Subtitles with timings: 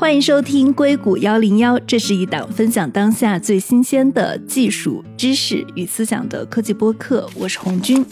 [0.00, 7.28] 欢迎收听硅谷幺零幺，这是一档分享当下最新鲜的技术知识与思想的科技播客。
[7.36, 8.02] 我是红军。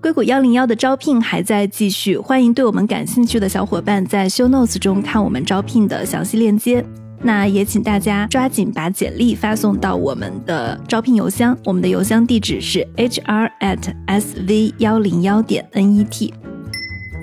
[0.00, 6.86] 硅谷幺零幺的招聘还在继续，欢迎对我们感兴趣的小伙伴在 Show Notes 中看我们招聘的详细链接。
[7.22, 16.32] 那也请大家抓紧把简历发送到我们的招聘邮箱，我们的邮箱地址是 hr at sv 幺零幺点 net。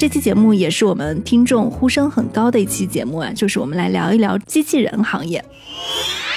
[0.01, 5.45] 这期节目也是我们听众呼声很高的一期节目啊，就是我们来聊一聊机器人行业。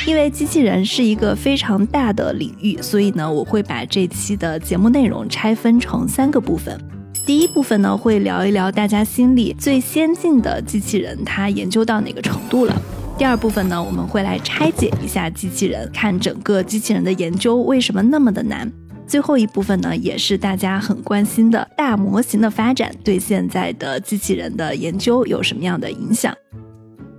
[0.07, 6.79] 因为机器人是一个非常大的领域，所以呢，我会把这期的节目内容拆分成三个部分。
[7.25, 12.83] 第一部分呢，会聊一聊大家心里最先进的机器人，它研究到哪个程度了。
[13.17, 18.71] 第二部分呢，我们会来拆解一下机器人，看整个机器人的研究为什么那么的难。
[19.07, 26.35] 最后一部分呢，也是大家很关心的大模型的发展对现在的机器人的研究有什么样的影响。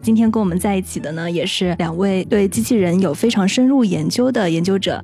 [0.01, 5.03] 今天跟我们在一起的呢，也是两位对机器人有非常深入研究的研究者，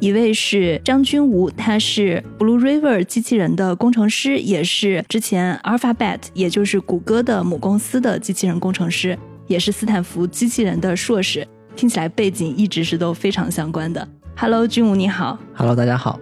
[0.00, 14.08] 一位是张君吴，他是 Blue River 机器人的工程师，也是之前 Alphabet 也就是谷歌的母公司的机器人工程师，也是斯坦福机器人的硕士，听起来背景一直是都非常相关的。
[14.36, 15.38] Hello，君武你好。
[15.54, 16.18] Hello，大家好。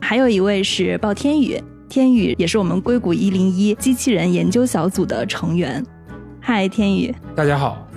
[0.00, 5.84] 还有一位是鲍天宇，天宇也是我们硅谷一零一机器人研究小组的成员。
[6.40, 7.14] 嗨，天宇。
[7.34, 7.88] 大家好。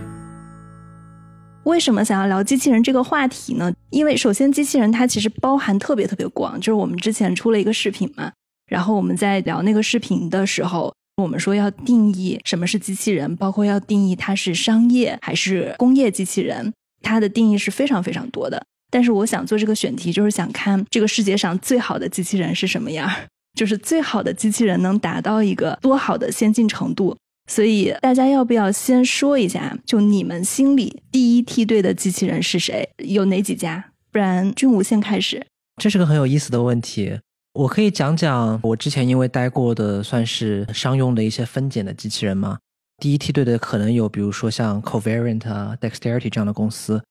[1.63, 3.73] 为什么想要聊机器人这个话题呢？
[3.89, 8.31] 因为首先，机器人它其实包含特别特别广，就是我们之前出了一个视频嘛，
[8.67, 18.66] 然后我们在聊那个视频的时候，我们说要定义什么是机器人，包括要定义它是商业还是工业机器人，它的定义是非常非常多的。
[18.89, 23.09] 但是我想做这个选题，就是想看这个世界上最好的机器人是什么样，
[23.53, 27.16] 就是最好的机器人能达到一个多好的先进程度。
[27.49, 32.89] 所以大家要不要先说一下，就你们心里第一梯队的机器人是谁？
[32.97, 33.91] 有哪几家？
[34.12, 35.45] 不然君武先开始。
[35.81, 37.19] 这是个很有意思的问题，
[37.53, 42.57] 我可以讲讲我之前因为待过的算是商用的一些分拣的机器人吗？
[42.97, 47.01] 第一梯队的可能有，比如说像 Covariant 啊、Dexterity 这样的公司。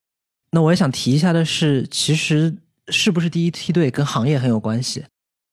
[0.56, 2.56] 那我也想提一下的是，其实
[2.88, 5.04] 是不是第一梯队跟行业很有关系，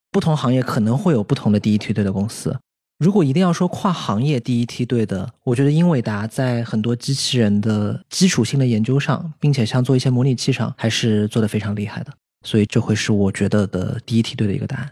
[0.10, 2.58] 不同行业可能会有不同的第一梯队的公司。
[3.00, 12.14] 如果一定要说跨行业第一梯队的，我觉得英伟达在很多机器人的基础性的研究上，并且像做一些模拟器上，还是做得非常厉害的。
[12.46, 14.90] 所以这会是我觉得的第一梯队的一个答案。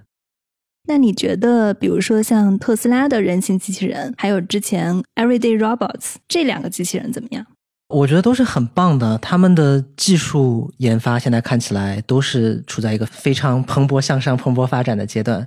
[0.90, 7.48] 那你觉得，比如说像特斯拉的人形机器人，还有之前 Everyday Robots 这两个机器人怎么样？
[7.92, 15.46] 我觉得都是很棒的，他们的技术研发现在看起来都是处在一个非常蓬勃向上、蓬勃发展的阶段。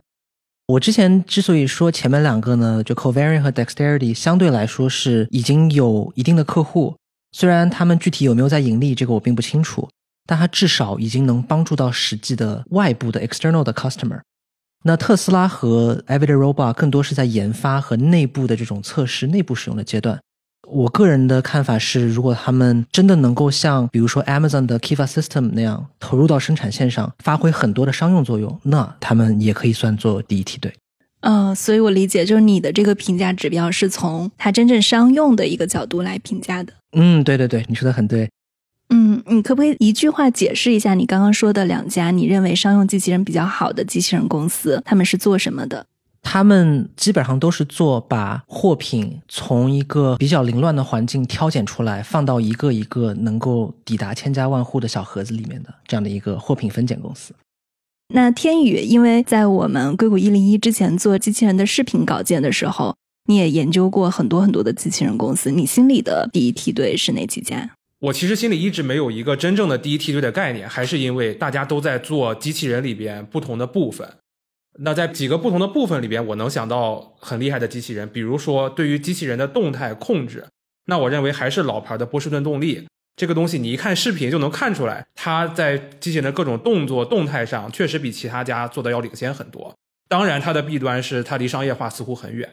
[0.66, 6.96] 我之前之所以说前面两个呢，就 covari 和 Dexterity 相对来说是已经有一定的客户，
[7.32, 9.88] 虽然他们具体有没有在盈利，这个我并不清楚，
[10.26, 14.20] 但它至少已经能帮助到实际的外部的 external 的 customer。
[14.84, 20.20] 那特斯拉和 Everyday Robot 更多是在研发和内部的这种测试、内部使用的阶段。
[20.66, 30.72] 我个人的看法是，如果他们真的能够像比如说 Amazon 的 Kiva System 那样投入到生产线上，发挥很多的商用作用，那他们也可以算作第一梯队。
[31.20, 36.72] 嗯，所以我理解，就是你的这个评价指标是从它真正商用的一个角度来评价的。
[36.92, 38.28] 嗯，对对对，你说的很对。
[38.90, 45.86] 嗯，你可不可以一句话解释一下你刚刚说的两家你认为商用机器人比较好的机器人公司，他们是做什么的？
[46.24, 57.32] 他们基本上都是做把货品从一个比较凌乱的环境挑拣出来，放到一个一个能够抵达千家万户的小盒子里面的这样的一个货品分拣公司。
[58.12, 62.96] 那天宇，因为在我们硅谷一零一之前做机器人的视频稿件的时候，
[63.26, 67.70] 你也研究过很多很多的机器人公司，你心里的第一梯队是哪几家？
[68.00, 74.06] 我其实心里一直没有一个真正的第一梯队的概念，还是因为大家都在做机器人里边不同的部分。
[74.80, 80.44] 那在几个不同的部分里边，我能想到很厉害的机器人，比如说对于机器人的动态控制，
[80.86, 82.86] 那我认为还是老牌的波士顿动力
[83.16, 89.72] 这个东西，你一看视频就能看出来，它在机器人的各种动作动态上确实比其他家做的要领先很多。
[90.08, 92.50] 当然，它的弊端是它离商业化似乎很远。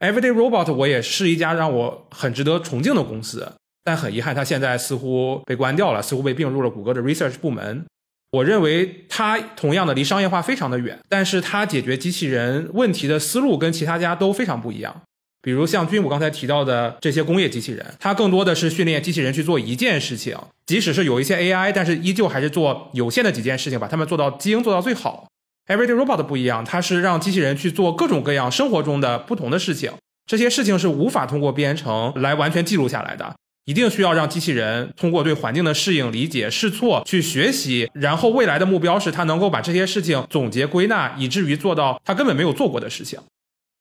[0.00, 3.50] Everyday Robot 我也是一家让我很值得崇敬的公司，
[3.82, 7.86] 但很遗憾，它现在似乎被关掉了，似乎被并入了谷歌的 Research 部门。
[8.32, 15.02] 我认为它同样的离商业化非常的远，但是它解决机器人问题的思路跟其他家都非常不一样。
[15.40, 20.36] 比如像军武刚才提到的这些工业机器人，它更多的是训练机器人去做一件事情，
[20.66, 25.28] 即使是有一些 AI，但是依旧还是做有限的几件事情，把它们做到基因做到最好。
[25.68, 29.92] Everyday Robot 不一样，它是让机器人去做各种各样生活中的不同的事情，
[30.26, 33.36] 这些事情是无法通过编程来完全记录下来的，
[33.66, 43.18] 一定需要让机器人通过对环境的适应、理解、试错去学习，然后未来的目标是它能够把这些事情总结归纳，以至于做到它根本没有做过的事情。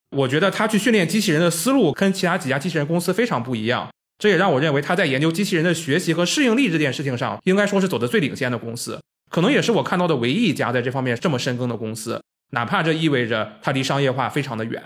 [0.09, 3.87] 我觉得他去训练机器人的思路跟其他几家机器人公司非常不一样，
[4.17, 8.99] 这也让我认为他在研究机器人的学习和适应力这件事情上，应该说是走的最领先的公司，
[9.29, 14.81] 可能也是我看到的唯一一家在这方面这么深耕的公司，哪怕这意味着它离商业化非常的远。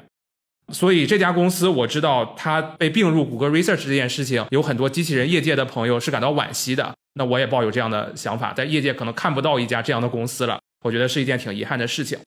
[0.71, 6.94] 所以这家公司我知道它被并入谷歌 Research 这件事情，有很多机器人业界的朋友是感到惋惜的。
[7.16, 12.18] 那我也抱有这样的想法，在业界可能看不到一家这样的公司了，我觉得是一件挺遗憾的事情。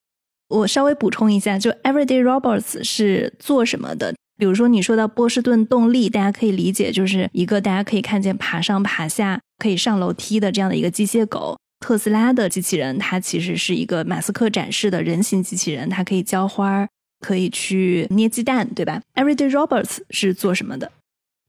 [0.48, 4.14] 我稍微补充一下，就 Everyday Robots 是做什么的？
[4.36, 11.56] 比如说你说到波士顿动力，大家可以理解就是一个大家可以看见爬上爬下、可以上楼梯的这样的一个机械狗。
[11.80, 16.86] 特斯拉的机器人，它其实是一个马斯克展示的人形机器人，它可以浇花，
[17.22, 20.92] 可以去捏鸡蛋，对吧？Everyday Robots 是做什么的？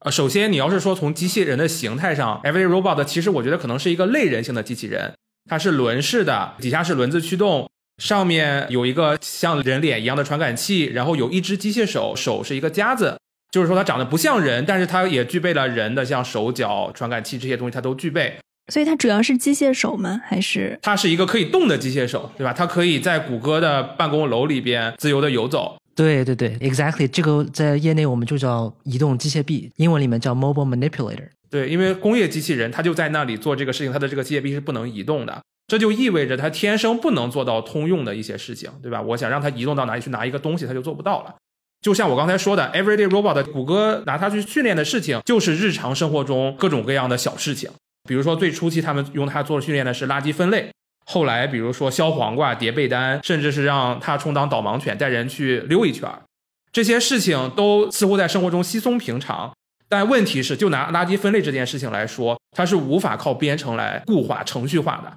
[0.05, 5.13] 呃，首先你要是说从机器人的形态上，Everyday Robot 其实我觉得可能是一个类人性的机器人，
[5.49, 7.69] 它是轮式的，底下是轮子驱动。
[8.01, 13.19] 上面有一个像人脸一样的传感器，然后有一只机械手，手是一个夹子，
[13.51, 18.35] 就是说它长得不像人，但是它也具备了人的像手脚、传感器这些东西，它都具备。
[18.71, 20.21] 所以它主要是机械手吗？
[20.25, 22.53] 还是它是一个可以动的机械手，对吧？
[22.53, 25.75] 它可以在谷歌的办公楼里边自由的游走。
[25.95, 31.27] 对对对，exactly，这个在业内我们就叫移动机械臂，英文里面叫 mobile manipulator。
[31.49, 35.41] 对，因为工业机器人它就在那里做这个事情，它的这个机械臂是不能移动的。
[35.67, 39.01] 这就意味着它天生不能做到通用的一些事情，对吧？
[39.01, 41.35] 我想让它移动到哪里去拿一个东西，它就做不到了。
[41.81, 47.69] 就像我刚才说的，Everyday Robot，谷歌拿它去训练的事情，就是日常生活中各种各样的小事情。
[48.07, 50.71] 比如说最初期他们用它做训练的是垃圾分类，
[51.05, 56.21] 后来比如说削黄瓜、叠被单，甚至是让它充当导盲犬带人去溜一圈儿，
[56.71, 59.53] 这些事情都似乎在生活中稀松平常。
[59.87, 65.13] 但问题是，就拿垃圾分类这件事情来说，它是无法靠编程来固化、程序化的。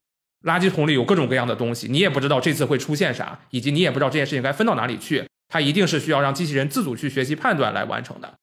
[0.49, 5.25] 垃圾桶里有各种各样的东西，你也不知道这次会出现啥，以及你也不知道这件事情该分到哪里去。
[5.49, 8.35] 它一定是需要让机器人自主去学习判断来完成的。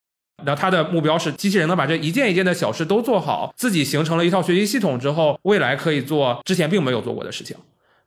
[0.46, 7.56] 那它的目标是机器人能把这一件一件的小事都做好，自己形成了一套学习系统之后，未来可以做之前并没有做过的事情。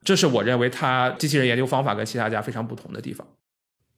[0.03, 3.27] 这是我认为它机器人研究方法跟其他家非常不同的地方。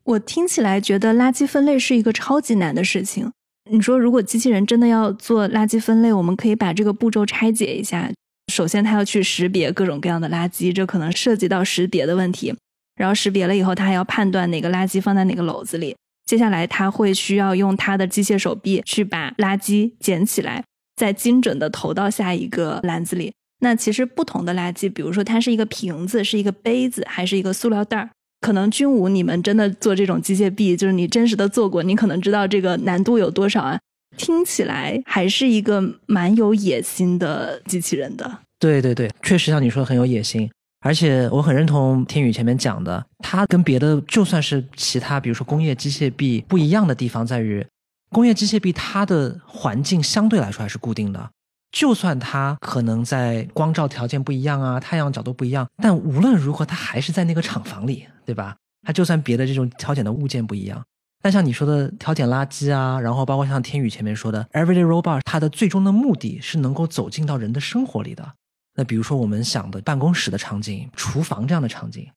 [0.04, 3.32] 我听起来觉得垃圾分类是一个超级难的事情。
[3.70, 8.10] 你说如果机器人真的要做垃圾分类，我们可以把这个步骤拆解一下。
[8.52, 12.56] 首先，它要去识别各种各样的垃圾，这可能涉及到识别的问题。
[12.96, 15.96] 然后识别了以后，它还要判断哪个垃圾放在哪个篓子里。
[16.30, 20.64] 接下来，他会需要用他的机械手臂去把垃圾捡起来，
[20.96, 23.34] 再精准的投到下一个篮子里。
[23.62, 28.12] 那其实不同的垃圾，比如说它是一个瓶子、是一个杯子，还是一个塑料袋儿，
[28.42, 33.80] 可能军武你们真的做这种机械臂，就是你真实的做过，你可能知道这个难度有多少啊。
[34.16, 38.38] 听起来还是一个蛮有野心的机器人的。
[38.60, 40.48] 对对对，确实像你说的很有野心，
[40.82, 47.66] 而且我很认同天宇前面讲的，它跟别的就算是其他，比如说工业机械臂不一样的地方在于，
[48.12, 51.30] 工业机械臂它的环境相对来说还是固定的，
[51.72, 58.56] 就算它可能在光照条件不一样啊，太阳角度不一样，但无论如何它还是在那个厂房里，对吧？
[58.88, 60.82] 它就算别的这种挑拣的物件不一样。
[61.22, 68.36] 但像你说的挑拣垃圾啊，然后包括像天宇前面说的 Everyday Robot，它的最终的目的是能够走进到人的生活里的。
[68.80, 72.10] 那比如说我们想的办公室的场景、厨房这样的场景，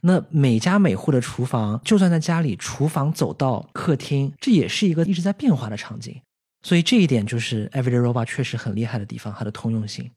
[0.00, 6.18] 那每家每户的厨房，就算在家里，厨房走到客厅，这也是一个一直在变化的场景。
[6.62, 10.10] 所以这一点就是 Everyday Robot 确实很厉害的地方，它的通用性。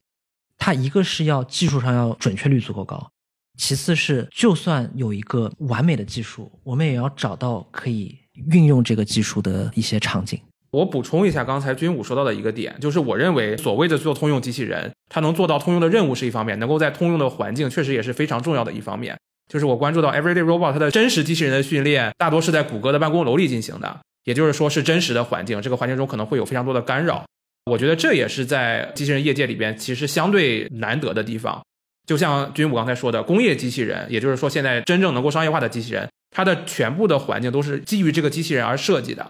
[0.56, 3.10] 它一个是要技术上要准确率足够高，
[3.58, 8.18] 其次是就算有一个完美的技术，我们也要找到可以。
[8.52, 10.40] 运用这个技术的一些场景，
[10.72, 19.16] 我补充一下刚才军武说到的一个点，就是我认为所谓的做通用机器人，它能做到通用的任务是一方面，能够在通用的环境确实也是非常重要的一方面。
[19.52, 27.24] 就是我关注到 Everyday Robot 它的真实机器人的训练，大多是在谷歌的办公楼里进行的，也就是说是真实的环境，这个环境中可能会有非常多的干扰。
[27.64, 31.60] 我觉得这也是在机器人业界里边其实相对难得的地方。
[32.06, 36.08] 就像军武刚才说的，工业机器人，也就是说现在真正能够商业化的机器人。
[36.30, 39.28] 它的全部的环境都是基于这个机器人而设计的，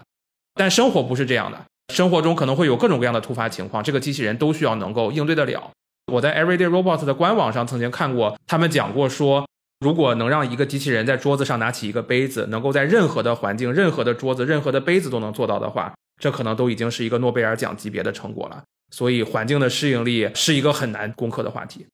[0.55, 1.57] 但生活不是这样的。
[1.93, 5.69] 生活中可能会有各种各样的突发情况，这个机器人都需要能够应对得了。
[6.11, 9.45] 我在 Everyday Robots 的官网上曾经看过，他们讲过说，
[9.79, 18.63] 如果能让一个机器人在桌子上拿起一个杯子，能够在任何的环境、任何的桌子、任何的杯子都能做到的话，这可能都已经是一个诺贝尔奖级别的成果了。
[18.91, 21.87] 所以，环境的适应力是一个很难攻克的话题。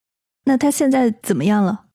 [0.46, 1.86] 那它现在怎么样了？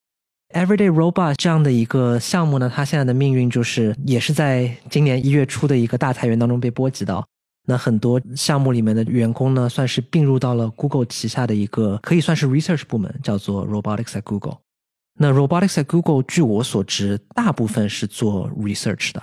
[0.53, 7.27] Everyday Robot 这样的一个项目呢，它现在的命运就是也是在今年一月初的一个大裁员当中被波及到。
[7.67, 14.59] 那很多项目里面的员工呢，算是并入到了 Google 旗下的一个可以算是 research 部门，叫做 Robotics at Google。
[15.19, 19.23] 那 Robotics at Google，据我所知，大部分是做 research 的。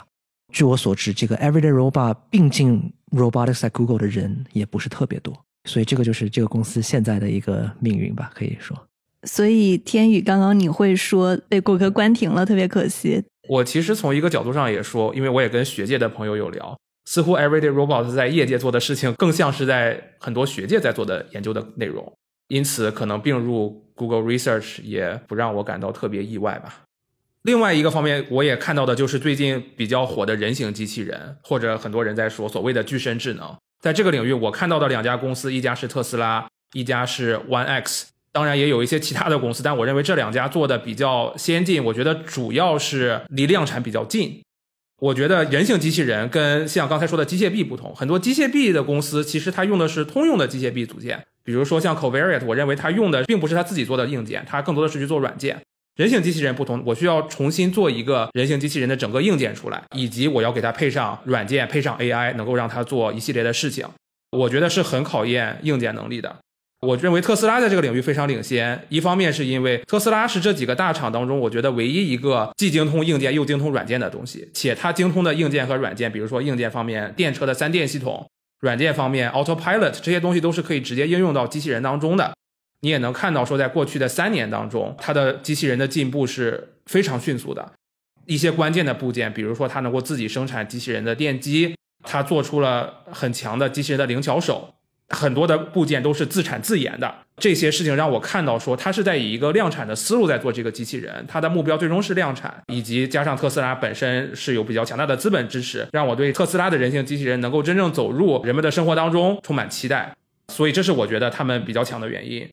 [0.51, 5.33] 据我所知，这个 Everyday Robot 并进 Robotics at Google 的人也不是特别多，
[5.65, 8.75] 所以这个就是这个公司现在的一个命运吧，可以说。
[9.23, 13.23] 所以天宇，刚刚你会说被谷歌关停了，特别可惜。
[13.47, 16.77] 我其实从一个角度上也说，因为我也跟学界的朋友有聊。
[17.05, 22.13] 似乎 Everyday Robot 在业界做的事情，更像是在很多学界在做的研究的内容，
[22.49, 26.83] 因此可能并入 Google Research 也不让我感到特别意外吧。
[27.41, 33.57] 另外一个方面，我也看到的就是最近比较火的人形机器人，或者很多人在说所谓的具身智能。
[33.79, 41.83] 在这个领域，我看到的两家公司，一家是特斯拉，一家是 One X，当然也有一些其他的公司，但我认为这两家做的比较先进。
[41.83, 44.41] 我觉得主要是离量产比较近。
[45.01, 55.57] 我觉得人形机器人跟像刚才说的机械臂不同，很多机械臂的公司其实它用的是通用的机械臂组件，比如说像 Covariate，我认为它用的并不是它自己做的硬件，它更多的是去做软件。
[55.95, 63.85] 人形机器人不同，我需要重新做一个人形机器人的整个硬件出来，以及我要给它配上软件，配上 AI，能够让它做一系列的事情，
[64.31, 66.37] 我觉得是很考验硬件能力的。
[66.81, 78.25] 我认为特斯拉在这个领域非常领先，一方面是因为特斯拉是这几个大厂当中，我觉得唯一一个既精通硬件又精通软件的东西，且它精通的硬件和软件，比如说硬件方面电车的三电系统，
[78.61, 82.33] 软件方面 Autopilot 这些东西都是可以直接应用到机器人当中的。
[82.81, 87.73] 你也能看到说，在过去的三年当中，它的机器人的进步是非常迅速的。
[88.25, 94.75] 一些关键的部件，比如说它能够自己生产机器人的电机，它做出了很强的机器人的灵巧手。
[95.09, 110.13] 很多的部件都是自产自研的，这些事情让我看到说，它是在以一个量产的思路在做这个机器人，它的目标最终是量产，以及加上特斯拉本身是有比较强大的资本支持，让我对特斯拉的人形机器人能够真正走入人们的生活当中充满期待。
[110.49, 112.47] 所以这是我觉得他们比较强的原因。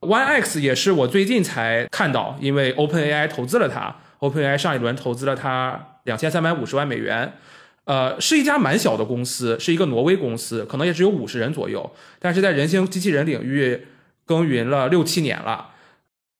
[0.00, 7.32] One X 也是我最近才看到，因为 Open AI 投资了它，Open AI 上一轮投资了它两千三百五十万美元。
[7.88, 13.86] 呃，是一家蛮小的公司，是一个挪威公司，可能也只有五十人左右，但是在人形机器人领域
[14.26, 15.70] 耕耘了六七年了。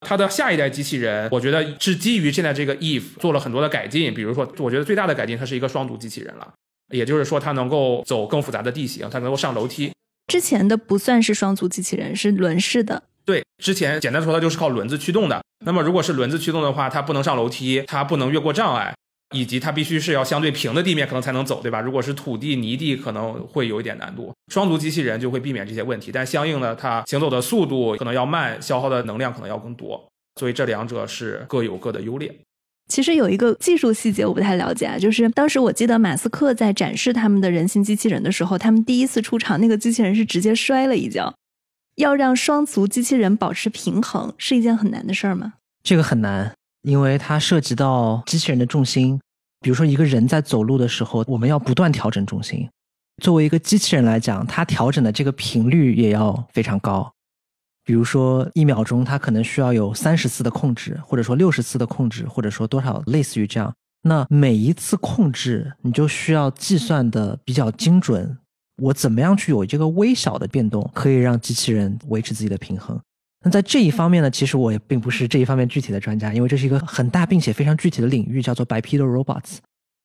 [0.00, 6.52] 它的下一代机器人，我觉得是基于现在这个 Eve 做了很多的改进，比如说，我觉得最大的改进，它是一个双足机器人了，
[6.90, 9.90] 也就是说，它能够走更复杂的地形，它能够上楼梯。
[10.30, 13.02] 之前的不算是双足机器人，是轮式的。
[13.24, 15.42] 对，之前简单说，它就是靠轮子驱动的。
[15.64, 18.94] 那么，如果是轮子驱动的话，它不能上楼梯，它不能越过障碍。
[19.34, 21.80] 以及它必须是要相对平的地面可能才能走，对吧？
[21.80, 24.32] 如果是土地、泥地，可能会有一点难度。
[24.52, 30.08] 双足机器人就会避免这些问题，但相应的，它行走的速度可能要慢，消耗的能量可能要更多。
[30.40, 32.34] 所以这两者是各有各的优劣。
[32.88, 41.34] 其实有一个技术细节我不太了解啊，就是当时我记得马斯克在展示他们的人形机器人的时候，他们第一次出场，那个机器人是直接摔了一跤。
[41.96, 45.54] 要让双足机器人保持平衡是一件很难的事儿吗？
[45.82, 46.54] 这个很难。
[46.82, 49.18] 因为它涉及到机器人的重心，
[49.60, 52.68] 比如说一个人在走路的时候，我们要不断调整重心。
[53.22, 57.12] 作为一个机器人来讲，它调整的这个频率也要非常高。
[57.84, 63.74] 比如说一秒钟，它可能需要有三十次的控制，或者说六十次的控制，或者说多少类似于这样。
[64.02, 68.38] 那每一次控制，你就需要计算的比较精准。
[68.80, 73.00] 我怎么样去有这个微小的变动，可以让机器人维持自己的平衡？
[73.44, 79.58] 那在这一方面呢，其实我也并不是这一方面具体的专家，因为这是一个很大并且非常具体的领域，叫做 bipedal robots，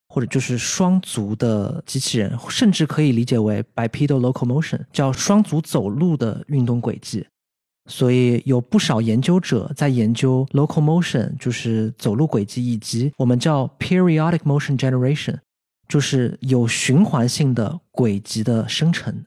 [0.10, 7.26] 或者就是双足的机器人，甚至可以理解为 bipedal locomotion，叫双足走路的运动轨迹。
[7.90, 15.38] 所以有不少研究者在研究 locomotion，就是走路轨迹，以及我们叫 periodic motion generation，
[15.90, 19.26] 就是有循环性的轨迹的生成。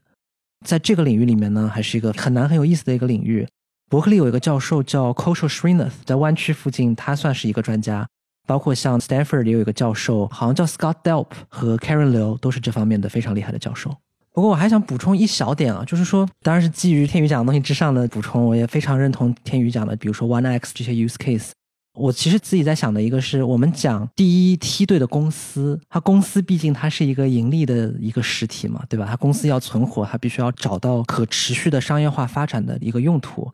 [0.65, 3.47] 在这个领域里面呢，还是一个很难很有意思的一个领域。
[3.88, 8.05] 伯克利有一个教授叫 Koshal Srinath，在湾区附近，他算是一个专家。
[8.45, 13.97] 包括像 Stanford 也有一个教授，好像叫 Scott Delp 和 Karen Liu，都是这方面的非常厉害的教授。
[14.33, 21.50] 不过我还想补充一小点啊，就是说，当然是基于天宇讲的东西之上的补充，我也非常认同天宇讲的，比如说 One X 这些 use case。
[21.95, 29.07] 我其实自己在想的一个是，我们讲第一梯队的公司，它公司毕竟它是一个盈利的一个实体嘛，对吧？
[29.09, 33.49] 它公司要存活，它必须要找到可持续的商业化发展的一个用途。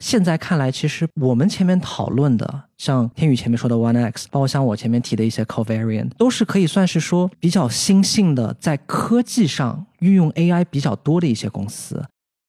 [0.00, 12.04] 现在看来，其实我们前面讨论的，像天宇前面说的 One X，包括像我前面提的一些 Covariant，都是可以算是说比较新兴的，在科技上运用 AI 比较多的一些公司。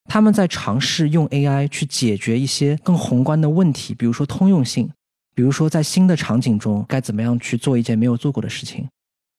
[0.05, 4.89] 他们在尝试用 AI 去解决一些更宏观的问题，比如说通用性，
[5.35, 8.87] 比如说在新的场景中该怎么样去做一件没有做过的事情。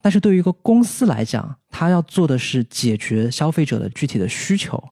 [0.03, 4.83] 但是对于一个公司来讲，它要做的是解决消费者的具体的需求。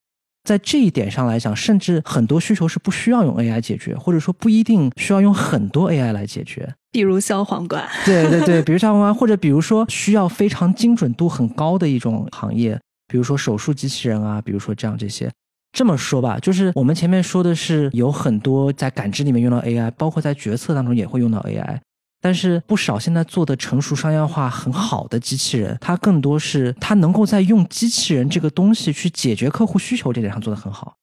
[0.49, 6.75] 在这一点上来讲，甚至很多需求是不需要用 AI 解决，或者说不一定需要用很多 AI 来解决。
[6.91, 15.31] 比如削黄瓜，对对对， 比如削黄瓜，或者比如说需要非常精准度很高的一种行业，比如说手术机器人啊，比如说这样这些。
[15.71, 21.79] 这么说吧，就是我们前面说的是有很多在感知里面用到 AI，包括在决策当中也会用到 AI。
[22.21, 30.97] 但是不少现在做的成熟商业化很好的机器人，它更多是它能够在用机器人这个东西去解决客户需求这点上做得很好。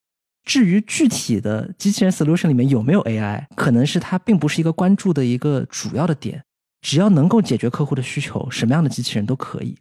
[0.43, 6.43] 至于具体的机器人 solution 里面有没有 AI，可能是它并不是一个关注的一个主要的点。
[6.81, 9.75] 只要能够解决客户的需求，什么样的机器人都可以。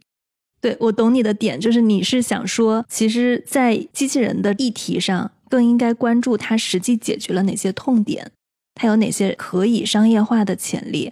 [0.59, 8.31] 对我懂你的点，就是你是想说，其实，在机器人的议题上，更应该关注它实际解决了哪些痛点，
[8.73, 11.11] 它有哪些可以商业化的潜力。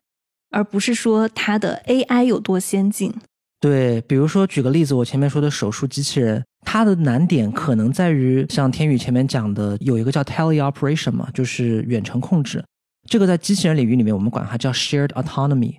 [0.53, 3.13] 而不是说它的 AI 有多先进。
[3.59, 12.63] 对，比如说举个例子，我前面说的手术机器人，它的难点可能在于像天宇前面讲的，有一个叫 teleoperation 嘛，就是远程控制。
[13.09, 15.77] 这个在机器人领域里面，我们管它叫 shared autonomy，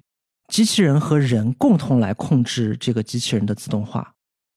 [0.49, 4.13] 机器人和人共同来控制这个机器人的自动化。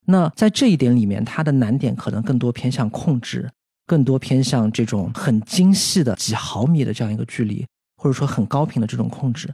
[0.05, 3.50] 那在这一点里面，它的难点可能更多偏向控制，
[3.86, 7.65] 更多偏向这种很精细的几毫米的这样一个距离，
[7.97, 9.53] 或者说很高频的这种控制。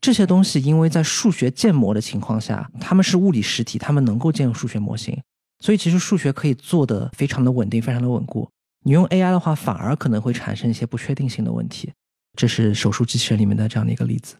[0.00, 5.20] 这些东西，因为在数学建模的情况下，他们是物理实体，他们能够建数学模型，
[5.60, 8.48] 所以其实数学可以做的非常的稳定，非常的稳固。
[8.84, 11.90] 你用 AI 的话，反而可能会产生一些不确定性的问题。
[12.36, 14.36] 这是手术机器人里面的这样的一个例子。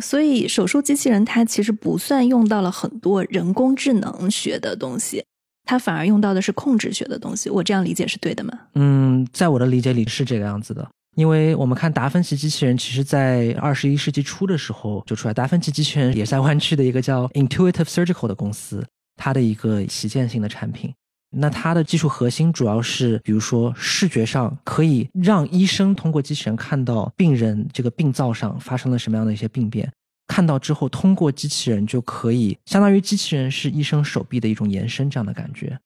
[0.00, 5.24] 所以手术机器人它其实不算用到了很多人工智能学的东西，
[5.64, 7.50] 它反而用到的是控制学的东西。
[7.50, 8.58] 我这样理解是对的吗？
[8.74, 10.88] 嗯，在我的理解里是这个样子的。
[11.16, 15.32] 因为我们看达芬奇机器人，其实在二十一世纪初的时候就出来。
[15.32, 20.92] 达芬奇机器人也是在湾区的一个叫 Intuitive Surgical 的公司，它的一个旗舰性的产品。
[21.30, 29.90] 那它的技术核心主要是，比如说视觉上可以让医生通过机器人看到病人这个病灶上发生了什么样的一些病变，
[30.28, 35.78] 看到之后通过机器人就可以，相当于机器人是医生手臂的一种延伸这样的感觉。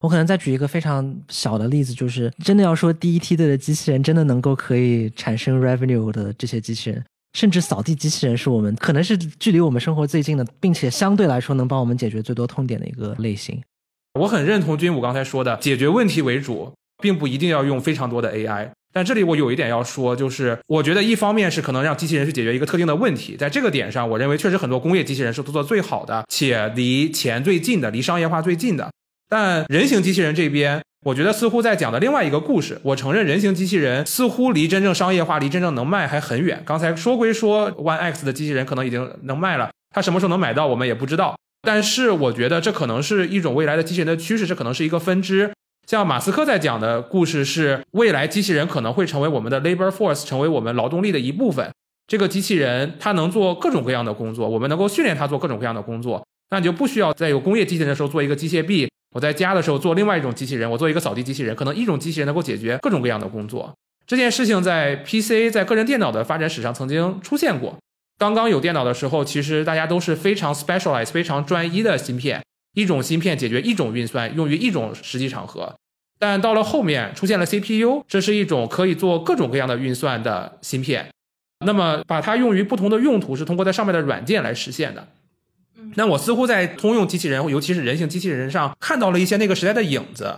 [0.00, 13.60] 我可能再举一个非常小的例子，就是真的要说第一梯队的机器人真的能够可以产生 revenue 的这些机器人，甚至扫地机器人是我们可能是距离我们生活最近的，并且相对来说能帮我们解决最多痛点的一个类型。
[14.18, 18.70] 我很认同军武刚才说的，解决问题为主，并不一定要用非常多的 AI。
[18.92, 28.90] 但这里我有一点要说，就是我觉得一方面是可能让机器人去解决一个特定的问题，在这个点上，我认为确实很多工业机器人是做的最好的，且离钱最近的，离商业化最近的。
[29.30, 32.80] 但人形机器人这边，我觉得似乎在讲的另外一个故事。
[32.82, 36.60] 我承认，人形机器人似乎离真正商业化、离真正能卖还很远。
[36.66, 41.36] 刚才说归说，One X 的机器人可能已经能卖了，它什么时候能买到，我们也不知道。
[41.62, 45.52] 但是我觉得这可能是一种未来的机器人的趋势，这可能是一个分支。
[45.86, 51.70] 像马斯克在讲的故事是，未来机器人可能会成为我们的 labor force，成为我们劳动力的一部分。
[52.06, 58.88] 这个机器人它能做各种各样的工作，我们能够训练它做各种各样的工作，那你就不需要在有工业机器人的时候做一个机械臂。
[59.12, 63.74] 我在家的时候做另外一种机器人，我做一个扫地机器人，可能一种机器人能够解决各种各样的工作。
[64.06, 67.76] 这件事情在 PC 在个人电脑的发展史上曾经出现过。
[68.18, 75.74] 刚刚有电脑的时候，其实大家都是非常 specialized、非常专一的芯片，一种芯片解决一种运算，用于一种实际场合。
[76.18, 81.08] 但到了后面出现了 CPU，这是一种可以做各种各样的运算的芯片。
[81.64, 85.08] 那么把它用于不同的用途，是通过在上面的软件来实现的。
[85.94, 90.36] 那我似乎在通用机器人，尤其是人形机器人上看到了一些那个时代的影子。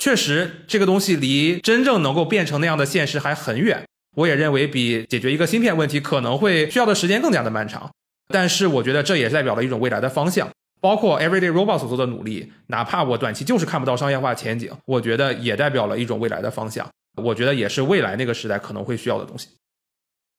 [0.00, 3.84] 确实，这个东西离真正能够变成那样的现实还很远。
[4.16, 7.90] 我也认为，比解决一个芯片问题可能会需要的时间更加的漫长。
[8.28, 10.48] 但是，我觉得这也代表了一种未来的方向。
[10.80, 16.86] 包括 Everyday Robot 所做的努力，哪怕我短期就是看不到商业化前景，我觉得也代表了一种未来的方向。
[17.16, 19.48] 我觉得也是未来那个时代可能会需要的东西。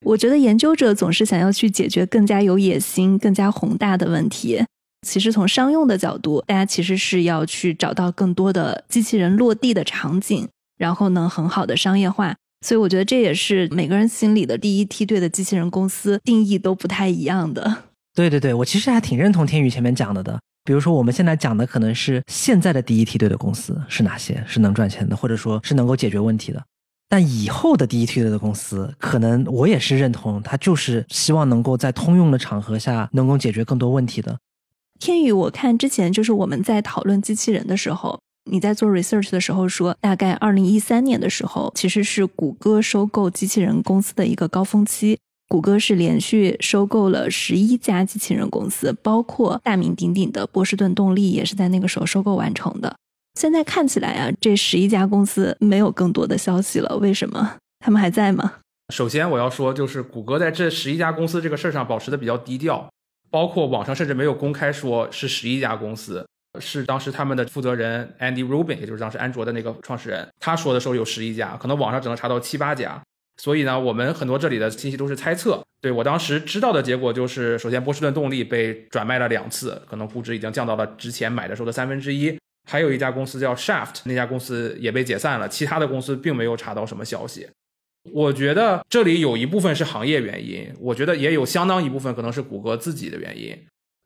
[0.05, 4.63] 我觉得研究者总是想要去解决更加有野心、更加宏大的问题。
[5.01, 12.35] 其实从商用的角度，大家其实是要去找到更多的机器人落地的场景，然后能很好的商业化。
[12.63, 17.83] 所以我觉得这也是每个人心里的第一梯队的机器人公司定义都不太一样的。
[18.13, 20.39] 对对对，我其实还挺认同天宇前面讲的的。
[20.63, 26.63] 比如说我们现在讲的可能是现在的第一梯队的公司是哪些，是能赚钱的，或者说是能够解决问题的。
[27.07, 34.37] 但以后的第一梯队的公司，可能我也是认同，它就是希望能够在通用的场合下能够解决更多问题的。
[34.99, 45.19] 天宇，我看之前就是我们在讨论机器人的时候，你在做 research 的时候说，大概二零一三年的时候，其实是谷歌收购机器人公司的一个高峰期。
[45.47, 52.95] 谷歌是连续收购了十一家机器人公司，包括大名鼎鼎的波士顿动力也是在那个时候收购完成的。
[53.35, 57.57] 现在看起来啊，这十一家公司没有更多的消息了，为什么？
[57.79, 58.53] 他们还在吗？
[58.93, 62.89] 首先我要说，就是谷歌在这十一家公司这个事儿上保持的比较低调，
[63.29, 66.25] 包括网上甚至没有公开说是十一家公司，
[66.61, 73.01] 是当时他们的负责人 Andy Rubin，也就是当时安卓的那个创始人，他说的时候有十一家，可能网上只能查到七八家。
[73.37, 75.61] 所以呢，我们很多这里的信息都是猜测。
[75.81, 82.37] 对我当时知道的结果就是，首先波士顿动力被转卖了两次，可能估值已经降到了之前买的时候的三分之一。
[82.65, 85.47] 还有一家公司叫 Shaft，那家公司也被解散了。
[85.47, 87.47] 其他的公司并没有查到什么消息。
[88.11, 93.57] 我觉得这里有一部分是行业原因，我觉得也有相当一部分可能是谷歌自己的原因。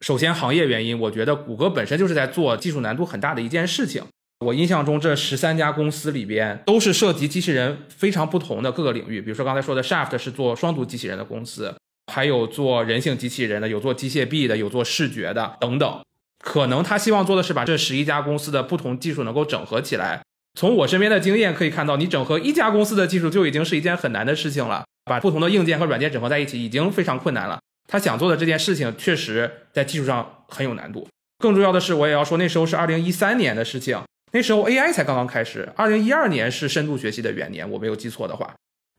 [0.05, 4.01] 首先，行业原因，我觉得谷歌本身就是在做技术难度很大的一件事情。
[4.45, 9.21] 我印象中，这十三家公司里边都是涉及机器人非常不同的各个领域。
[9.21, 11.75] 比如说刚才说的 Shaft 是做双读机器人的公司，
[12.13, 16.01] 还有做人形机器人的，有做机械臂的，有做视觉的等等。
[16.43, 20.21] 可能他希望做的是把这十一家公司的不同技术能够整合起来。
[20.57, 24.83] 从我身边的经验可以看到，你整合一家公司的技术就已经是一件很难的事情了。
[25.05, 27.59] 把不同的硬件和软件整合在一起已经非常困难了。
[27.87, 31.07] 他想做的这件事情确实在技术上很有难度。
[31.39, 33.99] 更重要的是，我也要说，那时候是二零一三年的事情。
[34.31, 38.53] 那时候 AI 才刚刚开始，二零一二年是深度学习的元年，我没有记错的话，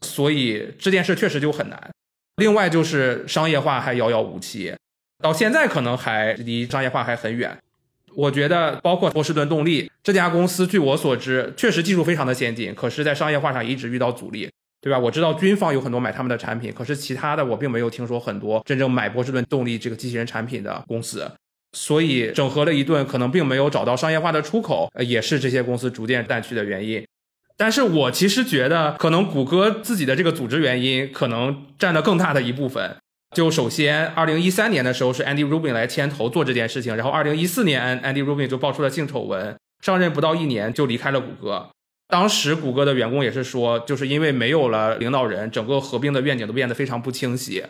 [0.04, 1.90] 所以这件事确实就很难。
[2.36, 4.74] 另外就是商业化还遥遥无期，
[5.20, 7.56] 到现在可能还离商业化还很远。
[8.16, 14.98] 我觉得包括波士顿动力这家公司，据我所知，确实技术非常的先进，可是，在商业化上一直遇到阻力，对吧？
[14.98, 21.30] 我知道军方有很多买他们的产品，可是其他的我并没有听说很多真正买波士顿动力这个机器人产品的公司。
[21.72, 27.06] 所以整合了一顿，可能并没有找到商业化的出口，呃，也是这些公司逐渐淡去的原因。
[27.56, 32.96] 但是我其实觉得，可能谷歌自己的这个组织原因，可能占了更大的一部分。
[33.36, 41.68] 就首先，二零一三年的时候是 Andy Rubin 来牵头做这件事情，然后二零一四年 Andy Rubin 就爆出了性丑闻，上任不到一年就离开了谷歌。
[42.08, 47.64] 当时谷歌的员工也是说，就是因为没有了领导人，整个合并的愿景都变得非常不清晰。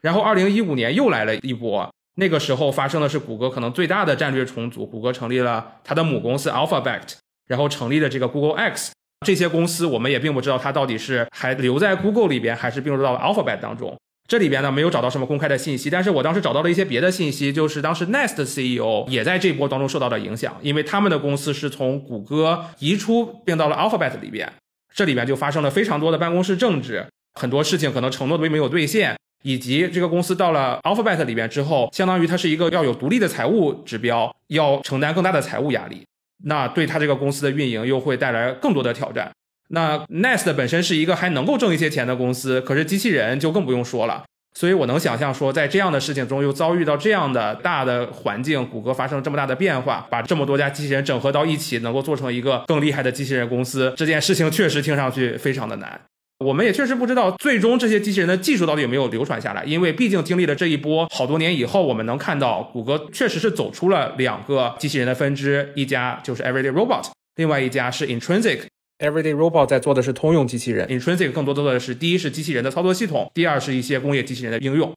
[0.00, 1.88] 然后二零一五年又来了一波。
[2.16, 7.02] 那个时候发生的是谷歌可能最大的战略重组，谷歌成立了它的母公司 Alphabet，
[7.46, 8.92] 然后成立了这个 Google X。
[9.26, 13.94] 这些公司我们也并不知道它到底是还留在 Google 里边，还是并入到了 Alphabet 当中。
[14.32, 24.50] 这里边呢没有找到什么公开的信息，但是我当时找到了一些别的信息，就是当时 Nest CEO 也在这波当中受到了影响，因为他们的公司是从谷歌移出并到了 Alphabet 里边，
[24.94, 29.14] 这里边就发生了非常多的办公室政治，很多事情可能承诺都没有兑现。
[29.42, 36.06] 以及这个公司到了 Alphabet 里边之后，相当于它是一个要有独立的财务指标，要承担更大的财务压力，
[36.44, 39.30] 那对它这个公司的运营又会带来更多的挑战。
[39.74, 44.22] 那 Nest 本身是一个还能够挣一些钱的公司，可是机器人就更不用说了。
[44.54, 55.98] 所以我能想象说，在这样的事情中又遭遇到这样的大的环境，谷歌发生这么大的变化，把这么多家机器人整合到一起，能够做成一个更厉害的机器人公司，这件事情确实听上去非常的难。
[56.44, 67.06] 我们也确实不知道最终这些机器人的技术到底有没有流传下来，因为毕竟经历了这一波好多年以后，我们能看到谷歌确实是走出了两个机器人的分支，一家就是 Everyday Robot，
[67.36, 68.64] 另外一家是 Intrinsic。
[69.02, 74.92] Everyday Robot 在做的是通用机器人，Intrinsic 更多做的是第一是机器人的操作系统，第二是一些工业机器人的应用。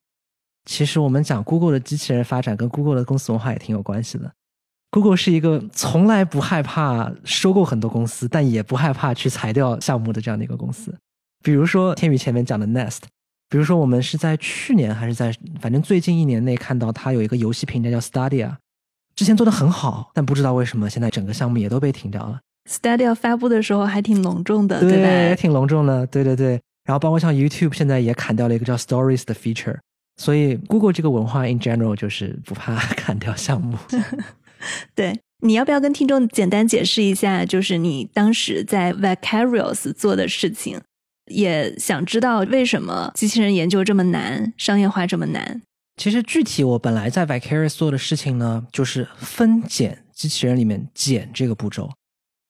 [0.69, 4.31] 其实我们讲 Google 的机器人发展跟 Google 的公司文化也挺有关系的。
[4.91, 10.95] Google 是一个从来不害怕收购很多公司，但也不害怕去裁掉项目的这样的一个公司。
[11.43, 13.01] 比如说天宇前面讲的 Nest，
[13.49, 18.55] 比如说我们是在去年还是在反正最近一年内看到它有一个游戏平台叫 Stadia，
[19.15, 22.39] 之前做的很好，但不知道为什么现在整个项目也都被停掉了。
[22.69, 25.35] Stadia 发布的时候还挺隆重的，对吧？
[25.35, 26.59] 挺隆重的，对对对。
[26.85, 29.77] 然后包括像 YouTube 现在也砍掉了一个叫 Stories 的 feature，
[30.17, 33.77] 所以 Google 这个文化 in general 就是不怕砍掉项目。
[34.93, 40.79] 对，你要不要跟听众简单解释一下，就是你当时在 Vicarious 做的事情？
[41.31, 45.61] 也想知道为什么机器人研究这么难，商业化这么难。
[45.97, 51.89] 其实具体我本来在 Vicarious 做的事情呢，就是分拣机器人里面拣这个步骤。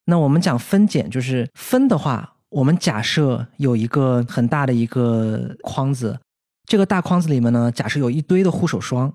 [0.06, 6.20] 那我们讲分拣，就是分的话，我们假设有一个很大的一个框子，
[6.66, 9.14] 这个大框子里面呢，假设有一堆的护手霜。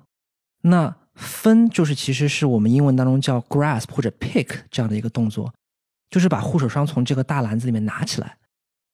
[0.62, 5.53] 那分就是其实是我们英文当中叫 grasp 或者 pick 这样的一个动作，
[6.11, 8.37] 就是把护手霜从这个大篮子里面拿起来。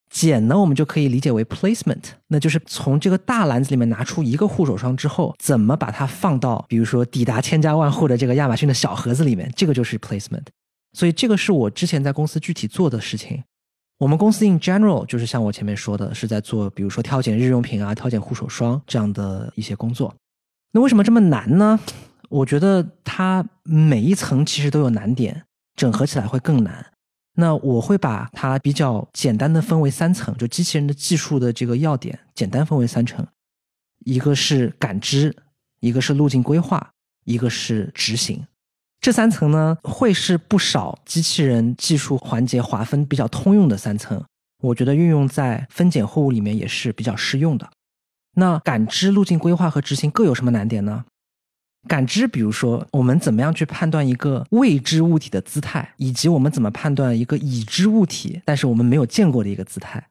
[0.09, 10.45] 捡呢，我们就可以理解为 placement，那就是从这个大篮子里面拿出一个护手霜之后，怎么把它放到，比如说抵达千家万户的这个亚马逊的小盒子里面，这个就是 placement。
[10.97, 13.43] 所以这个是我之前在公司具体做的事情。
[13.99, 20.11] 我们公司 in general 就是像我前面说的，是在做比如说挑拣日用品啊、挑拣护手霜这样的一些工作。
[20.71, 21.79] 那为什么这么难呢？
[22.29, 25.43] 我觉得它每一层其实都有难点，
[25.75, 26.83] 整合起来会更难。
[27.35, 33.23] 那我会把它比较简单的分为三层，就机器人的技术的这个要点，简单分为三层：
[33.99, 35.35] 一个是感知，
[35.79, 36.89] 一个是路径规划，
[37.23, 38.43] 一个是执行。
[39.07, 44.21] 这三层呢，会是不少机器人技术环节划分比较通用的三层。
[44.61, 47.69] 我觉得运用在分拣货物里面也是比较适用的。
[48.35, 51.05] 那感知、路径规划和执行各有什么难点呢？
[51.87, 60.05] 感知，比如说我们怎么样去判断一个未知物体的姿态，以及我们怎么判断一个已知物体但是我们没有见过的一个姿态。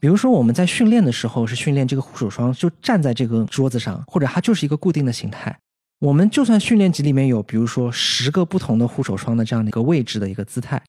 [0.00, 5.56] 比如说我们在训练的时候是训练这个护手霜就站在这个桌子上，或者它就是一个固定的形态。
[6.04, 10.82] 我们就算训练集里面有，比如说十个不同的护手霜的这样的一个位置的一个姿态，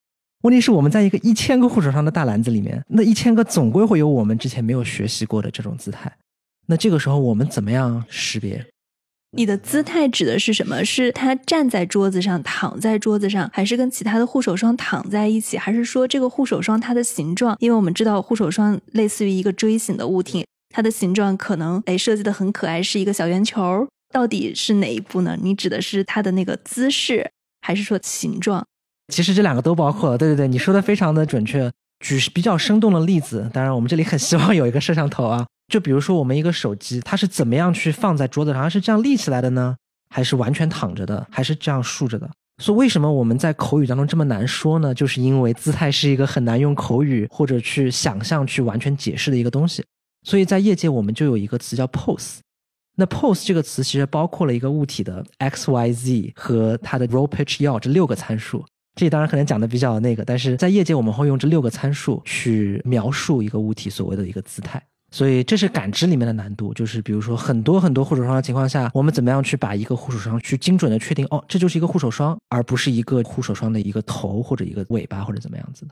[0.43, 6.11] 问题是我们在一个一千个护手霜的大篮子里面，那一千个总归会有我们之前没有学习过的这种姿态。
[6.67, 8.65] 那这个时候我们怎么样识别？
[9.37, 10.83] 你的姿态指的是什么？
[10.83, 15.57] 是他站在桌子上、躺在桌子上，还是跟其他的护手霜躺在一起？
[15.57, 17.55] 还是说这个护手霜它的形状？
[17.61, 23.87] 因为我们知道护手霜类似于一个锥形的物体，它的形状可能哎设计的很可爱，是一个小圆球。
[24.15, 25.37] 到底是哪一步呢？
[25.41, 27.29] 你指的是它的那个姿势，
[27.61, 28.65] 还是说形状？
[29.11, 30.17] 其实这两个都包括了。
[30.17, 31.69] 对对对，你说的非常的准确。
[31.99, 35.45] 举比较生动的例子，当然我们这里很希望有一个摄像头啊。
[35.67, 38.63] 就比如说我们一个手机，它是怎么样去放在桌子上？
[38.63, 39.75] 它是这样立起来的呢，
[40.09, 42.31] 还是完全躺着的，还是这样竖着的？
[42.63, 44.93] 所以为什么我们在口语当中这么难说呢？
[44.93, 49.83] 就是因为姿态是一个很难用口语或者去想象去完全解释的一个东西。
[50.23, 52.37] 所以在业界我们就有一个词叫 pose。
[52.95, 58.65] 那 pose 这个词其实包括了一个物体的 x、y、z 和它的 roll、pitch、yaw 这六个参数。
[58.95, 64.81] 这当然可能讲的比较那个，但是在业界我们会用这六个参数去描述一个物体所谓的一个姿态。
[65.11, 75.91] 所以这是感知里面的难度，就是比如说很多很多护手霜的情况下，我们怎么样去把一个护手霜去精准的确定，哦，这就是一个护手霜，而不是一个护手霜的一个头或者一个尾巴或者怎么样子的。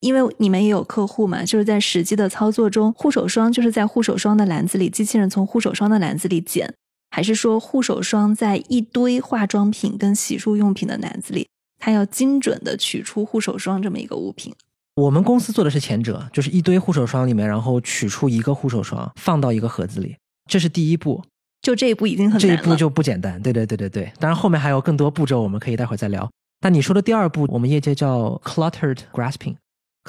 [0.00, 6.72] 因为你们也有客户嘛，就是在实际的操作中，护手霜就是在护手霜的篮子里，机器人从护手霜的篮子里捡，
[7.10, 11.46] 还是说护手霜在一堆化妆品跟洗漱用品的篮子里，
[11.78, 14.54] 它要精准的取出护手霜这么一个物品？
[14.96, 20.16] 我们公司做的是前者，就是一堆护手霜里面，然后取出一个护手霜放到一个盒子里，
[20.48, 21.22] 这是第一步。
[21.62, 23.40] 就这一步已经很这一步就不简单。
[23.42, 26.26] 对对对对对，当然后面还有更多步骤，我们可以待会儿再聊。
[26.58, 29.56] 但你说的第二步，我们业界叫 cluttered grasping。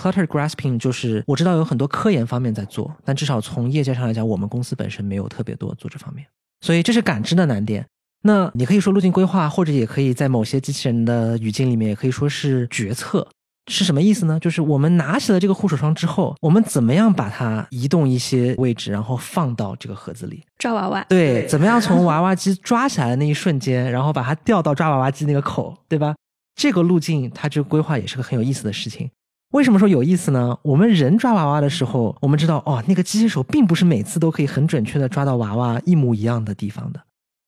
[0.02, 6.26] Cluttered grasping 就是我知道有很多科研方面在做，但至少从业界上来讲，我们公司本身没有特别多做这方面。
[6.62, 7.86] 所以这是感知的难点。
[8.24, 13.28] 那你可以说路径规划，或者也可以在某些机器人的语境里面，也可以说是决策。
[13.68, 14.40] 是什么意思呢？
[14.40, 20.44] 就是我们拿起了这个护手霜之后，我们怎么样把它移动一些位置，然后放到这个盒子里？
[20.58, 21.04] 抓娃娃。
[21.08, 26.16] 对，怎么样从娃娃机抓起来的那一瞬间，然后把它调到抓娃娃机那个口，对吧？
[26.56, 29.10] 这个路径，它这个规划也是个很有意思的事情。
[29.52, 30.58] 为什么说有意思呢？
[30.62, 37.02] 我们人抓娃娃的时候，我们知道哦，那个机械手并不是每次都可以很准确的抓到娃娃一模一样的地方的。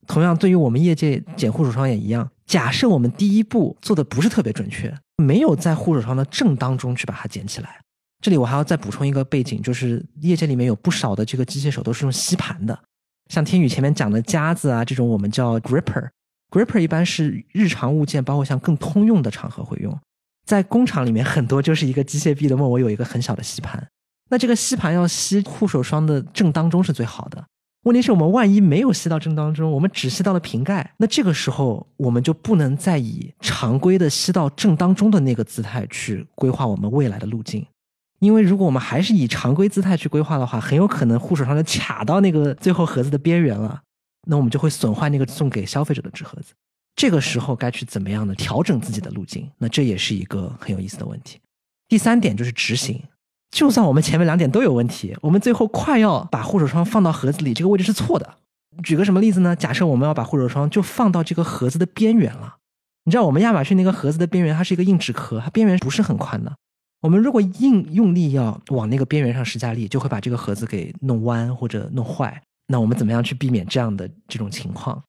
[0.05, 2.29] 同样，对于我们业界捡护手霜也一样。
[2.45, 4.93] 假设我们第一步做的不是特别准确。
[5.15, 7.79] 没有在护手霜的正当中去把它捡起来。
[8.19, 12.77] 这里我还要再补充一个背景，就是业界里面有不少的这个机械手都是用吸盘的，
[13.29, 16.09] 像天宇前面讲的夹子啊这种，我们叫 gripper。
[16.49, 19.97] gripper 一般是日常物件，包括像更通用的场合会用。
[20.45, 23.87] 在工厂里面，很多就是一个机械臂的问我有一个很小的吸盘。
[24.29, 27.43] 那这个吸盘要吸护手霜的正当中是最好的。
[27.83, 37.67] 问题是我们万一没有吸到正当中，我们只吸到了瓶盖，那这个时候我们就不能再以常规的吸到正当中的那个姿态去规划我们未来的路径，
[38.19, 43.81] 因为如果我们还是以常规姿态去规划的话，很有可能护手霜就卡到那个最后盒子的边缘了，
[44.27, 46.53] 那我们就会损坏那个送给消费者的纸盒子。
[46.95, 48.35] 这个时候该去怎么样呢？
[48.35, 51.39] 调整自己的路径，那这也是一个很有意思的问题。
[51.87, 53.01] 第三点就是执行。
[53.51, 58.37] 就算我们前面两点都有问题，我们最后快要把护手霜放到盒子里，这个位置是错的。
[58.83, 59.55] 举个什么例子呢？
[59.55, 62.55] 假设我们要把护手霜就放到这个盒子的边缘了，
[63.05, 66.51] 你知道我们亚马逊那个盒子的边缘，它是一个硬纸壳，它边缘不是很宽的。
[67.01, 72.41] 我们如果硬用力要往那个边缘上施加力，就会把这个盒子给弄弯或者弄坏。
[72.67, 75.03] 那我们怎么样去避免这样的这种情况？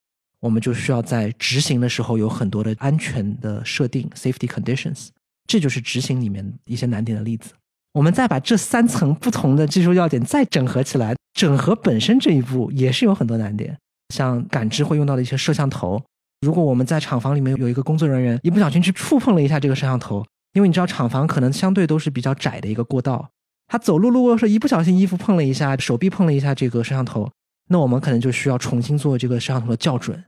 [0.45, 5.09] 我们就需要在执行的时候有很多的安全的设定 （safety conditions），
[5.47, 7.55] 这就是执行里面一些难点的例子。
[7.95, 13.75] 我们再把这三层不同的技术要点再整合起来，整合本身这一步也是有很多难点，
[14.15, 16.03] 像感知会用到的一些摄像头。
[16.43, 23.31] 如果我们在厂房里面有一个工作人员一不小心去触碰了一下这个摄像头，因为你知道厂房可能相对都是比较窄的一个过道，
[23.67, 27.31] 他走路路过的时候一不小心衣服碰了一下，手臂碰了一下这个摄像头，
[27.71, 30.23] 那我们可能就需要重新做这个摄像头的校准。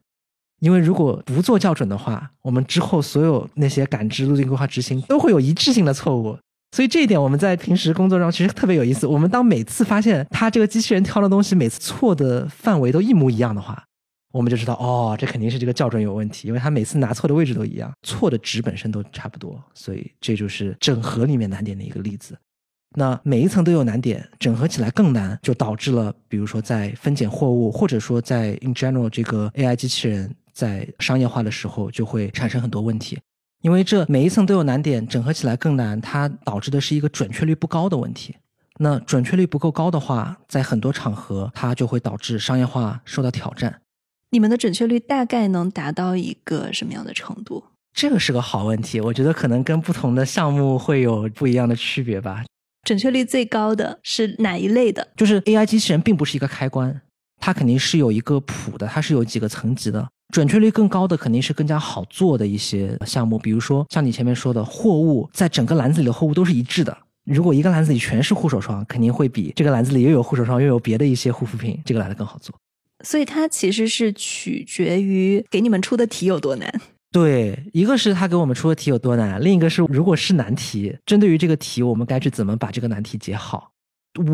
[0.61, 6.37] 因为如果不做校准的话，我们之后所有那些感知、路径规划、执行都会有一致性的错误。
[6.73, 9.07] 所以这一点我们在平时工作中其实特别有意思。
[9.07, 13.83] 我们当每次发现它这个机器人挑的东西每次错的范围都一模一样的话，
[14.33, 19.63] 我们就知道哦，这肯定是这个校准有问题，因为它每次拿错的位置都一样，错的值本身都差不多。
[19.75, 22.37] 所以这就是整合里面难点的一个例子。
[22.99, 30.35] 那每一层都有难点，整合起来更难，就导致了比如说在分拣货物，或者说在 in general 这个 AI 机器人。
[30.57, 33.21] 在商业化的时候就会产生很多问题，
[33.61, 38.35] 因为这每一层都有难点，整合起来更难，它导致的是一个准确率不高的问题。
[38.79, 43.83] 那准确率不够高的话，在很多场合它就会导致商业化受到挑战。
[44.31, 47.63] 你们的准确率大概能达到一个什么样的程度？
[47.93, 52.45] 这个是个好问题，我觉得可能跟不同的项目会有不一样的区别吧。
[52.83, 55.07] 准确率最高的是哪一类的？
[55.17, 57.03] 就是 AI 机器人并不是一个开关，
[57.41, 60.09] 它肯定是有一个谱的，它是有几个层级的。
[60.33, 66.97] 准确率更高的肯定是更加好做的一些项目，比如说像你前面说的，货物在整个篮子里的货物都是一致的。
[67.25, 72.55] 如果一个篮子里全是护手霜，肯定会比这个篮子里又有护手霜又有别的一些护肤品，这个来的更好做。
[73.05, 76.73] 所以它其实是取决于给你们出的题有多难。
[77.13, 83.71] 对，一个是他给我们出的题有多难，另一个是如果是难题，针对于这个题，我们该去怎么把这个难题解好？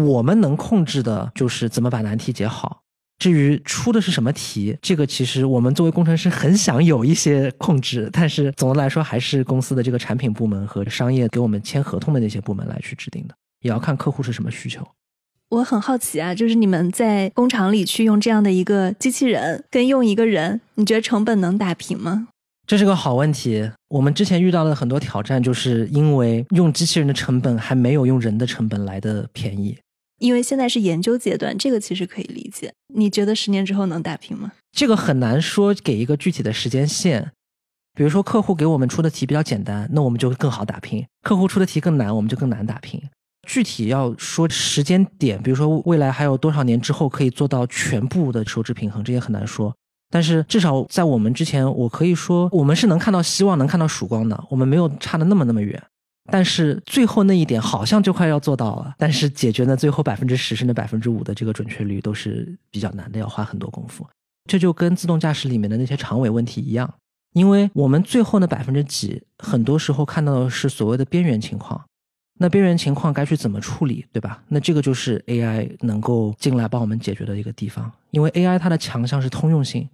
[0.06, 2.82] 我们能控制的就是怎么把难题解好。
[3.22, 14.84] 至于出的是什么题，这个其实我们作为工程师很想有一些控制，但是总的来说还是公司的这个产品部门和商业给我们签合同的那些部门来去制定的，也要看客户是什么需求。
[15.50, 22.26] 我很好奇啊，就是你们在工厂里去用这样的一个机器人，跟用一个人，你觉得成本能打平吗？
[22.66, 23.70] 这是个好问题。
[23.90, 29.78] 我们之前遇到的很多挑战，就是因为用机器人的成本还没有用人的成本来的便宜。
[30.22, 32.72] 因为现在是研究阶段，这个其实可以理解。
[32.94, 34.52] 你觉得十年之后能打平吗？
[34.70, 37.32] 这个很难说，给一个具体的时间线。
[37.94, 43.02] 比如说，客户给我们出的题比较简单，那我们就更好打拼；客户出的题更难，我们就更难打拼。
[43.48, 49.74] 具体要说时间点，比如说未来还有多少年之后可以做到全部的收支平衡，这也很难说。
[50.08, 55.82] 但是至少在我们之前，我可以说我们是能看到希望、能看到曙光的，我们没有差的那么那么远。
[56.30, 64.06] 但是最后那一点好像就快要做到了，但是解决呢最后百分之十甚至百分之五的这个准确率都是比较难的，要花很多功夫。
[64.48, 66.92] 这就跟自动驾驶里面的那些长尾问题一样，
[67.32, 71.80] 因为我们最后那百分之几，很多时候看到的是所谓的边缘情况，
[72.38, 74.42] 那边缘情况该去怎么处理，对吧？
[74.48, 79.88] 那这个就是 AI 能够进来帮我们解决的一个地方，因为 AI 它的强项是通用性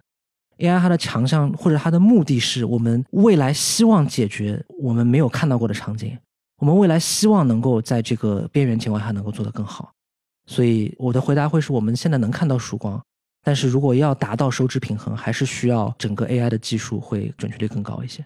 [0.59, 6.17] ，AI 它的强项或者它的目的是我们未来希望解决我们没有看到过的场景。
[6.61, 9.93] 我们未来希望能够在这个边缘情况下能够做得更好，
[10.45, 13.01] 所以我的回答会是我们现在能看到曙光，
[13.43, 18.25] 但是如果要达到收支平衡，还是需要整个 AI 的技术会准确率更高一些。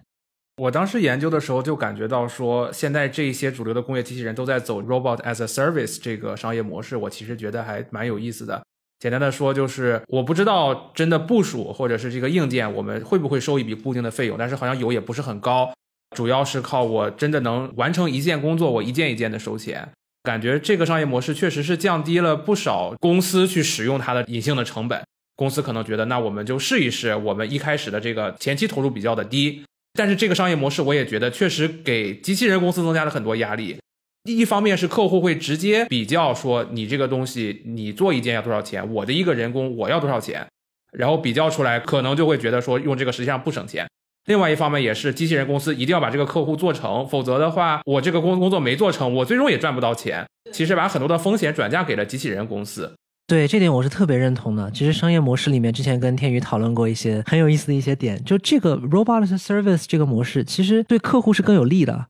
[0.56, 8.60] 我当时研究的时候就感觉到说，现在这一些主流的工业机器人都在走 robot as a service 这个商业模式，我其实觉得还蛮有意思的。
[9.04, 15.70] 简单的说就是，我不知道真的部署或者是这个硬件，我们会不会收一笔固定的费用，但是好像有也不是很高。
[16.16, 19.86] 主要是靠我真的能完成一件工作，我一件一件的收钱。
[20.22, 25.02] 感觉这个商业模式确实是降低了不少公司去使用它的隐性的成本。
[25.36, 29.62] 公司可能觉得，那我们就试一试，我们一开始的这个前期投入比较的低。
[29.92, 33.76] 但是这个商业模式，我也觉得确实给机器人公司增加了很多压力。
[34.24, 40.46] 一方面是客户会直接比较说，你这个东西你做一件要多少钱，我的一个人工我要多少钱，
[40.92, 43.86] 然后比较出来，可能就会觉得说用这个实际上不省钱。
[44.26, 50.24] 另外一方面也是，机器人公司一定要把这个客户做成，否则的话，我这个工工作没做成，我最终也赚不到钱。
[50.50, 52.94] 其实把很多的风险转嫁给了机器人公司。
[53.26, 54.70] 对这点我是特别认同的。
[54.70, 62.06] 其实商业模式里面，之前跟天宇讨论过一些很有意思的一些点，就这个 robot service 这个模式，其实对客户是更有利的，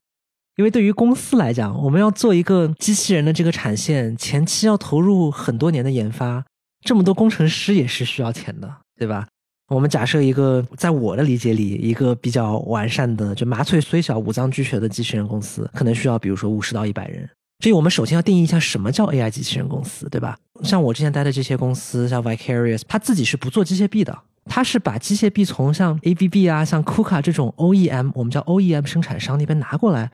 [0.55, 6.43] 因为对于公司来讲，我们要做一个机器人的这个产线，前期要投入很多年的研发，
[6.85, 9.27] 这么多工程师也是需要钱的，对吧？
[9.67, 17.27] 我们假设一个，在我的理解里，一个比较完善的，就麻雀虽小五脏俱全的机器人公司，可能需要比如说五十到一百人。
[17.63, 20.37] 所以我们首先要定义一下什么叫 AI 机器人公司，对吧？
[20.63, 30.11] 像我之前待的这些公司，像 Vicarious，它自己是不做机械臂的，它是把机械臂从像 ABB 啊、像 KUKA 这种 OEM，我们叫 OEM 生产商那边拿过来，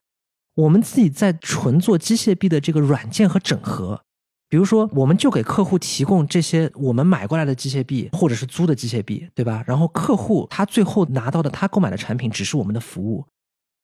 [0.56, 4.02] 我们自己在纯做机械臂的这个软件和整合。
[4.50, 9.64] 比如说，我们就给客户提供这些我们买过来的机械臂，或者是租的机械臂，对吧？
[9.66, 13.26] 然后客户他最后拿到的他购买的产品只是我们的服务。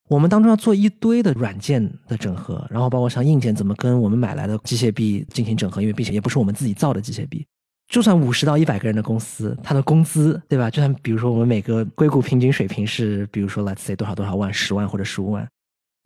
[0.10, 7.46] 我们当中要做一堆的软件的整合，然后包括像硬件怎么跟我们买来的机械臂进行整合，因为并且也不是我们自己造的机械臂。
[7.88, 10.70] 就算五十到一百个人的公司，他的工资，对吧？
[10.70, 15.48] 就算比如说我们每个硅谷平均水平是，比如说 let's say 多少多少万，十万或者十五万，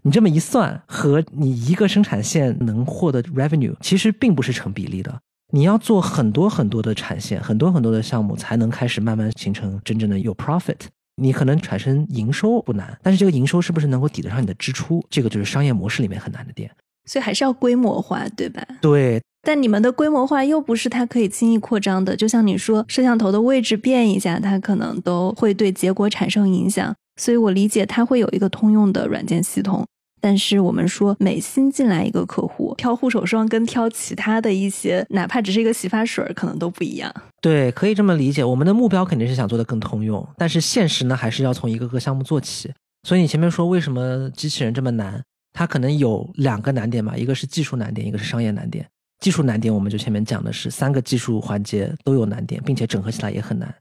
[0.03, 5.19] 你这么一算，和你一个生产线能获得 revenue 其实并不是成比例的。
[5.53, 10.77] 你要做很多很多的产线，很多很多的项目，才能开始慢慢形成真正的有 profit。
[11.17, 16.71] 你可能产生营收不难，但是这个营收是不是能够抵得上你的支出，这个就是商业模式里面很难的点。
[17.05, 18.65] 所以还是要规模化，对吧？
[18.81, 19.21] 对。
[19.43, 26.95] 但你们的规模化又不是它可以轻易扩张的，就像你说，摄像头的位置变一下，它可能都会对结果产生影响。
[27.17, 29.85] 所以我理解它会有一个通用的软件系统。
[30.23, 37.11] 但是我们说，每新进来一个客户，挑护手霜跟挑其他的一些，哪怕只是一个洗发水，可能都不一样。
[37.41, 38.43] 对，可以这么理解。
[38.43, 42.71] 我们的目标肯定是想做的更通用，但是现实呢，还是要从一个个项目做起。
[43.01, 45.19] 所以你前面说为什么机器人这么难，
[45.53, 48.85] 它可能有两个难点嘛，一个是技术难点，一个是商业难点。
[49.21, 53.73] 技术难点，我们就前面讲的是三个技术环节都有难点，并且整合起来也很难。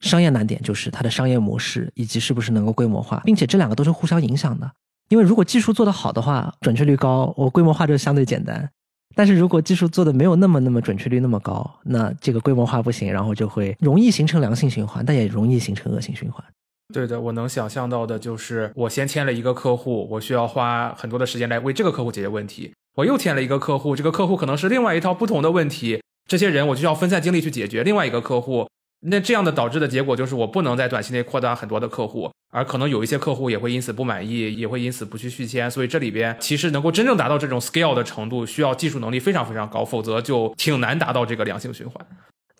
[0.00, 4.70] 商业难点就是它的商业模式以及是不是能够规模化，并且这两个都是互相影响的。
[5.08, 8.68] 因为如果技术做得好的话，准确率高，我规模化就相对简单。
[9.14, 16.44] 但是如果技术做的没有那么那么准确率那么高，那这个规模化不行，然后就会容易形成良性循环，但也容易形成恶性循环。
[16.92, 22.72] 对的，我能想象到的就是，我先签了一个客户，我需要花很多的时间来为这个客户解决问题。
[22.96, 28.68] 我又签了一个客户，这个客户可能是另外一套不同的问题，这些人我就要分散精力去解决另外一个客户。
[29.00, 35.70] 那这样的导致的结果就是，我不能在短期内扩大很多的客户，而可能有一些客户也会因此不满意，也会因此不去续签。
[35.70, 42.04] 所以这里边其实能够真正达到这种 scale 的程度，需要技术能力非常非常高，否则就挺难达到这个良性循环。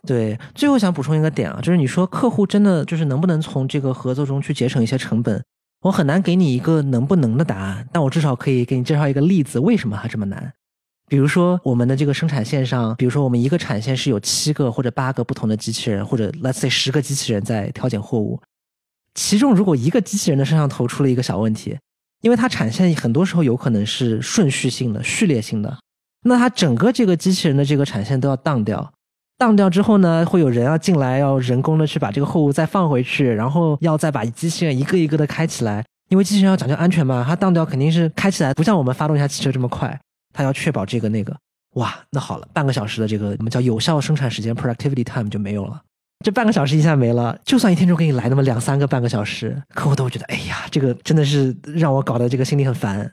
[0.07, 5.43] 对，最后想补充一个点啊，就是你说客户真的就是能不能从这个合作中去节省一些成本？
[5.83, 10.53] 我很难给你一个能不能的答案，但我至少可以给你介绍一个例子，为什么它这么难？
[11.09, 18.41] 比如说我们的这个生产线上，比如说我们一个产线是有七个或者八个不同的机器人，或者 let's say 十个机器人在挑拣货物，
[19.15, 21.79] 其中如果一个机器人的摄像头出了一个小问题，
[22.23, 25.79] 因为它产线很多时候有可能是顺序性的、序列性的，
[26.25, 28.93] 那它整个这个机器人的这个产线都要荡掉。
[29.39, 40.01] 当掉之后呢，会有人要进来，要人工的去把这个货物再放回去，然后要再把机器人一个一个的开起来，因为机器人要讲究安全嘛，它当掉肯定是开起来不像我们发动一下汽车这么快，
[40.37, 41.35] 它要确保这个那个。
[41.77, 45.83] 哇，那好了，半个小时的这个我们叫有效生产时间 （productivity time） 就没有了。
[46.25, 53.11] 这半个小时一下没了，就算一天中给你来那么两三个半个小时，客户都会觉得，哎呀，这个真的是让我搞得这个心里很烦。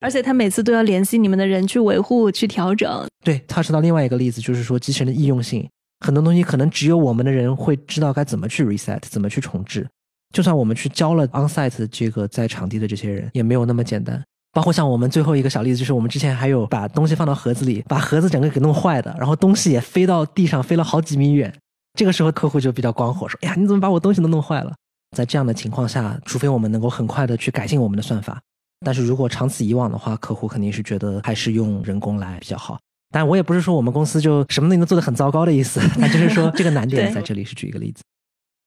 [0.00, 3.06] 而且他每次都要联系你们的人去维护、去调整。
[3.24, 5.68] 对他说到另外一个例子，就是说机器人的易用性，
[6.04, 9.86] 很多东西可能只有我们的人会知道该怎么去 reset，怎么去重置。
[10.32, 14.22] 就算我们去教了 onsite 这个在场地的这些人，也没有那么简单。
[14.52, 21.52] 包括像我们最后一个小例子，就是我们之前还有把东西放到盒子里，把盒子整个给弄坏的，然后东西也飞到地上，飞了好几米远。
[21.98, 24.72] 这个时候客户就比较光火，说：“哎呀，你怎么把我东西都弄坏了？”
[25.16, 28.40] 在这样的情况下，除非我们能够很快的去改进我们的算法。
[28.84, 32.78] 但是如果长此以往的话，客户肯定是觉得还是用人工来比较好。
[33.12, 38.02] 但我也不是说我们公司就什么东西都做得很糟糕的意思， 那就是说这个难点在这里是举一个例子。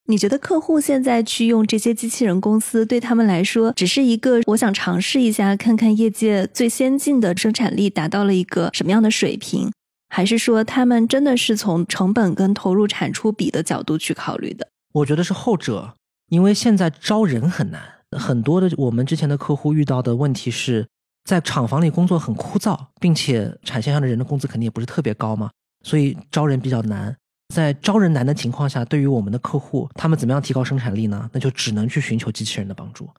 [0.06, 9.72] 你觉得客户现在去用这些机器人公司，对他们来说只是一个我想尝试一下，看看业界最先进的生产力达到了一个什么样的水平，
[10.10, 14.68] 还是说他们真的是从成本跟投入产出比的角度去考虑的？
[14.92, 15.94] 我觉得是后者，
[16.28, 17.82] 因为现在招人很难。
[18.12, 20.86] 很多的我们之前的客户遇到的问题是
[21.24, 25.50] 在厂房里工作很枯燥，并且产线上的人的工资肯定也不是特别高嘛，
[25.86, 27.16] 所以招人比较难。
[27.50, 31.30] 在招人难的情况下，对于我们的客户，他们怎么样提高生产力呢？
[31.34, 33.10] 那就只能去寻求机器人的帮助。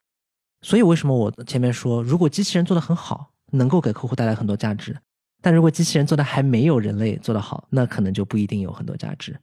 [0.61, 4.93] 所以为什么我前面说，如果机器人做得很好，能够给客户带来很多价值；
[5.41, 9.37] 但如果机器人做的还没有人类做得好，那可能就不一定有很多价值。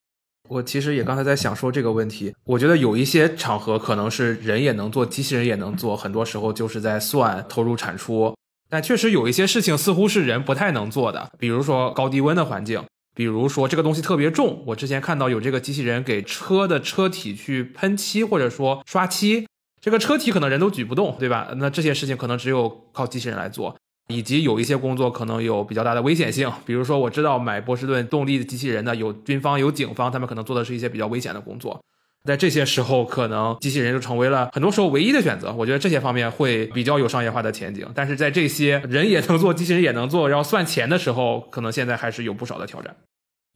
[0.48, 8.34] 我其实也刚才在想说这个问题，我觉得有一些场合可能是人也能做，机器人也能做，很多时候就是在算投入产出。
[8.68, 12.84] 但确实有一些事情似乎是人不太能做的，比如说高低温的环境，
[13.14, 14.62] 比如说这个东西特别重。
[14.66, 19.46] 我之前看到有这个机器人给车的车体去喷漆或者说刷漆，
[19.80, 21.52] 这个车体可能人都举不动，对吧？
[21.56, 23.76] 那这些事情可能只有靠机器人来做。
[24.08, 31.80] 以及有一些工作可能有比较大的危险性，比如说我知道买波士顿动力的机器人呢有军方有警方，他们可能做的是一些比较危险的工作，
[32.24, 35.52] 在这些时候，可能机器人就成为了很多时候唯一的选择。
[35.52, 42.94] 我觉得这些方面会比较有商业化的前景，但是在这些人也能做，机器人也能做，然后算钱的时候，可能现在还是有不少的挑战。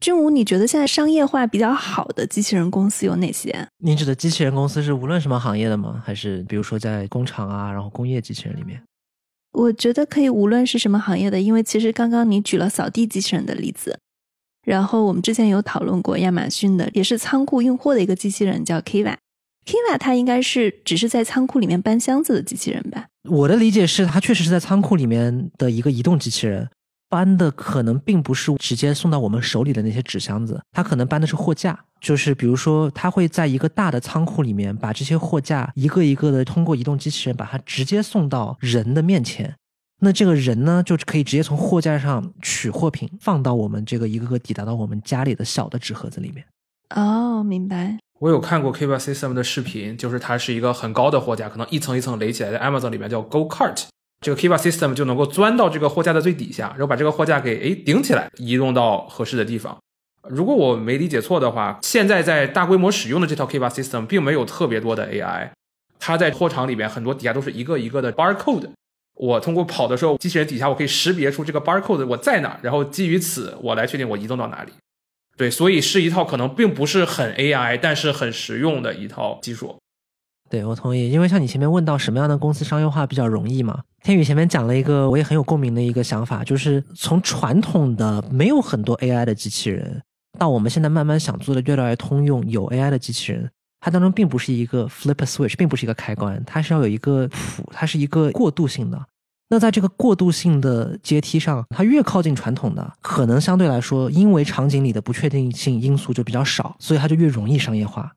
[0.01, 3.67] 君武，你觉得现在商业化比较好的机器人公司有哪些？
[3.79, 6.03] 您指的机器人公司是无论什么行业的吗？
[6.05, 8.83] 还是比如说在工厂啊，然后工业机器人里面？
[9.53, 13.99] 我觉得可以，无论是什么行业的，因为其实刚刚你举了扫地机器人的例子，
[14.67, 19.15] 然后我们之前有讨论过亚马逊的，也是仓库运货的一个机器人叫 Kiva。
[19.65, 23.07] Kiva 它应该是只是在仓库里面搬箱子的机器人吧？
[23.31, 26.69] 我的理解是，它确实是在仓库里面的一个移动机器人。
[27.09, 39.55] 搬的可能并不是直接送到我们手里的那些纸箱子，它可能搬的是货架，就是比如说，它会在一个大的仓库里面把这些货架一个一个的通过移动机器人把它直接送到人的面前，
[40.01, 46.45] 那这个人呢就可以直接从货架上取货品，放到我们这个一个个抵达到我们家里的小的纸盒子里面。
[46.95, 47.99] 哦，明白。
[48.19, 53.85] 我有看过 Kiva System 的视频，就是它是一个很高的货架，可能一层一层垒起来，在 Amazon 里面叫 Go Cart。
[54.21, 59.77] 这个 Kiva System 就能够钻到这个货架的最底下，然后把这个货架给诶顶起来，移动到合适的地方。
[60.29, 65.51] 如果我没理解错的话，现在在大规模使用的这套 Kiva System 并没有特别多的 AI，
[65.99, 68.71] 它在货场里面很多底下都是一个一个的 barcode。
[69.17, 74.73] 我通过跑的时候，机器人底下我可以识别出这个 barcode 我在哪，然后基于此我来确定我移动到哪里。
[75.37, 79.77] 对，所以是一套可能并不是很 AI，但是很实用的一套技术。
[80.49, 83.83] 对，我同意，因为像你前面问到什么样的公司商业化比较容易嘛？
[84.05, 90.01] 天宇前面讲了一个我也很有共鸣的一个想法，就是从传统的没有很多 AI 的机器人，
[90.39, 93.51] 到我们现在慢慢想做的越来越通用有 AI 的机器人，
[93.87, 99.01] 它当中并不是一个 flip switch，并不是一个开关，它是要有一个谱，它是一个过渡性的。
[99.49, 108.11] 那在这个过渡性的阶梯上，它越靠近传统的，可能相对来说，因为场景里的不确定性因素就比较少，所以它就越容易商业化。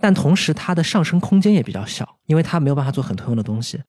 [0.00, 3.82] 但同时，它的上升空间也比较小，因为它没有办法做很通用的东西。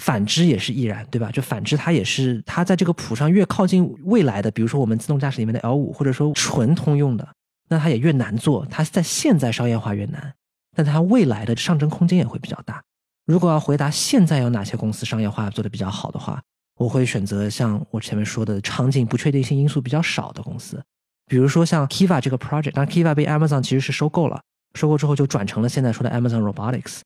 [0.00, 1.30] 反之也是亦然，对吧？
[1.30, 7.28] 就反之，它也是它在这个谱上越靠近未来的，比如说我们自动驾驶里面的 L 五，或者说纯通用的，
[7.68, 8.66] 那它也越难做。
[8.70, 10.32] 它在现在商业化越难，
[10.76, 12.82] 但它未来的上升空间也会比较大。
[13.26, 16.40] 如果要回答现在有哪些公司商业化做的比较好的话，
[16.76, 20.82] 我会选择像我前面说的场景不确定性因素比较少的公司，
[21.26, 24.40] 比如说像 Kiva 这个 project，但 Kiva 被 Amazon 其实是收购了。
[24.74, 27.00] 收购之后就转成了现在说的 Amazon Robotics，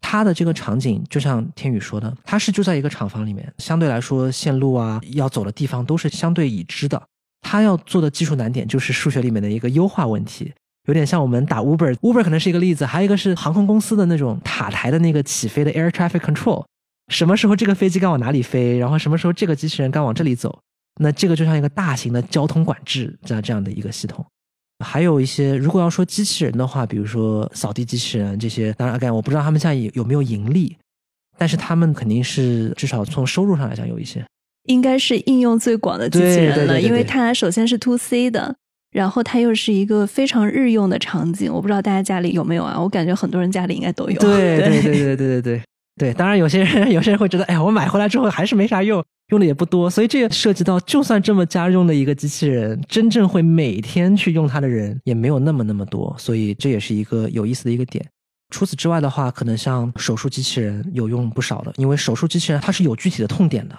[0.00, 7.02] 它的这个场景就像天宇说的，它是就在一个厂房里面，相对来说线路啊要走的地方都是相对已知的。
[7.40, 10.52] 它要做的技术难点就是数学里面的一个优化问题，
[10.88, 16.64] 有点像我们打 Uber，Uber 可能是一个例子，还有一个是航空公司的那种塔台的那个起飞的 Air Traffic Control，
[17.12, 20.58] 什么时候这个飞机该往哪里飞，然后什么时候这个机器人该往这里走，
[21.00, 24.24] 那这个就像一个大型的交通管制这样这样的一个系统。
[24.82, 30.74] 还有一些，如果要说机器人的话，比如说扫地机器人这些，当然，again，我不知道他们现在有有没有盈利，
[31.36, 34.24] 但是他们肯定是至少从收入上来讲有一些，
[34.68, 38.56] 应该是应用最广的机器人了，因为它首先是 to C 的，
[38.90, 41.52] 然后它又是一个非常日用的场景。
[41.52, 42.80] 我不知道大家家里有没有啊？
[42.80, 44.18] 我感觉很多人家里应该都有。
[44.20, 45.62] 对对 对对对对对
[45.96, 49.04] 对，当然有些人 有些人会觉得，哎呀，我买回来之后还是没啥用。
[49.28, 58.02] 用的也不多，所以这也涉及到，就算这么家用的一个机器人，真正会每天去用它的人也没有那么那么多，所以这也是一个有意思的一个点。
[58.48, 63.78] 除此之外的话，可能像手术机器人有用不少的，因为手术机器人它是有具体的痛点的，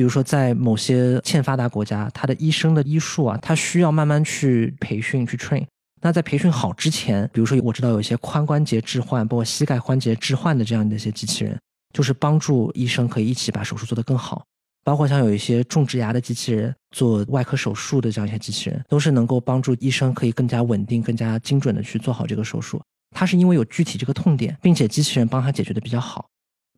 [0.00, 5.62] 比如说在某些欠发达国家，它的医生的医术啊，它需要慢慢去培训去 train。
[6.00, 11.60] 那在培训好之前，比如说我知道有一些髋关节置换，包括膝盖关节置换的这样的一些机器人，
[11.92, 14.42] 就是帮助医生可以一起把手术做得更好。
[14.82, 22.80] 包括像有一些种植牙的机器人，做外科手术的这样一些机器人，都是能够帮助医生可以更加稳定、更加精准的去做好这个手术。
[23.14, 26.26] 它是因为有具体这个痛点，并且机器人帮他解决的比较好。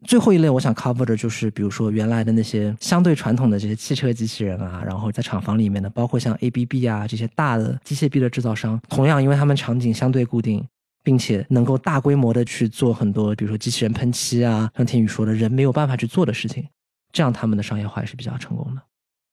[0.04, 10.66] 最后一类我想 cover 的就是，比如说原来的那些相对传统的这些汽车机器人啊，然后在厂房里面的，包括像 ABB 啊这些大的机械臂的制造商，同样因为他们场景相对固定，
[11.02, 16.66] 并且能够大规模的去做很多，比如说机器人喷漆啊，像天宇说的，人没有办法去做的事情。
[17.12, 18.82] 这样他们的商业化也是比较成功的。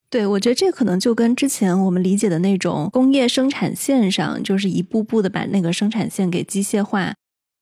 [0.09, 7.13] 对，我觉得这可能就跟之前我们理解的那种工业生产线上，就是一步步的把那个生产线给机械化，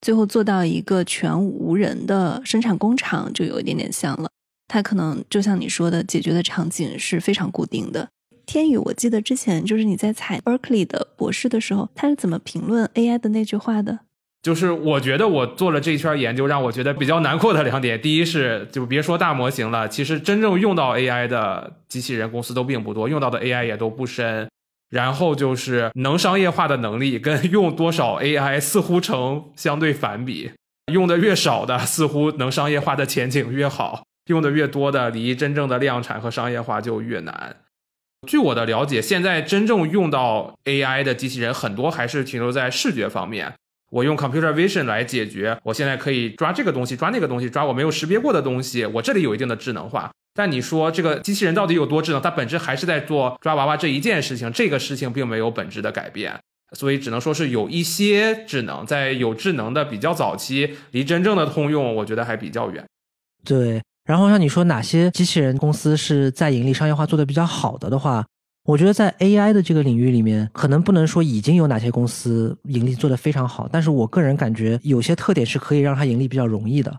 [0.08, 4.30] 最后做到一个全无人的生产工厂，就有一点点像了。
[4.66, 8.08] 它可能就像你说的，解决的场景是非常固定的。
[8.46, 14.00] 天宇，我记得之前就是你在采 Berkeley 的博士的时候，他是怎么评论 AI 的那句话的？
[14.42, 18.02] 就是我觉得我做了这一圈研究，让我觉得比较难过的两点。
[18.02, 24.48] 第一是，就别说大模型了，其实真正用到 AI 的机器人公司都并不多，用到的 AI 也都不深。
[24.90, 30.52] 然后就是能商业化的能力跟用多少 AI 似乎成相对反比，
[30.92, 37.58] 用的越少的似乎能商业化的前景越好，用的越多的离真正的量产和商业化就越难。
[38.28, 43.54] 据我的了解，现在真正用到 AI 的机器人很多还是停留在视觉方面。
[43.90, 50.12] 我用 computer vision 来解决，我现在可以抓这个东西，抓那个东西，抓我没有识别过的东西，我这里有一定的智能化。
[50.34, 52.22] 但你说这个机器人到底有多智能？
[52.22, 56.40] 它本质还是在做抓娃娃这一件事情，这个事情并没有本质的改变，
[56.74, 62.86] 所以只能说是有一些智能，在有智能的比较早期，离真正的通用，我觉得还比较远。
[63.44, 63.82] 对。
[64.06, 68.26] 然后像你说哪些机器人公司是在盈利商业化做的比较好的的话，
[68.68, 76.94] 我觉得在 AI 的这个领域里面，可能不能说已经有哪些公司盈利做得非常好，但是我个人感觉有些特点是可以让它盈利比较容易的。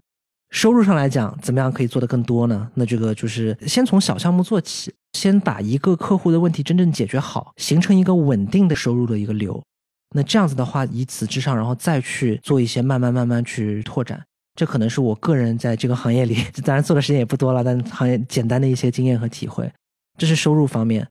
[0.49, 2.71] 收入上来讲，怎么样可以做得更多呢？
[2.73, 9.63] 那这个就是先从小项目做起，先把一个客户的问题真正解决好，形成一个稳定的收入的一个流。
[10.17, 14.19] 那这样子的话，以此之上，然后再去做一些慢慢慢慢去拓展。
[14.55, 19.71] 这可能是我个人在这个行业里， 当然做的时间也不多了，但行业简单的一些经验和体会。
[20.17, 21.07] 这是收入方面，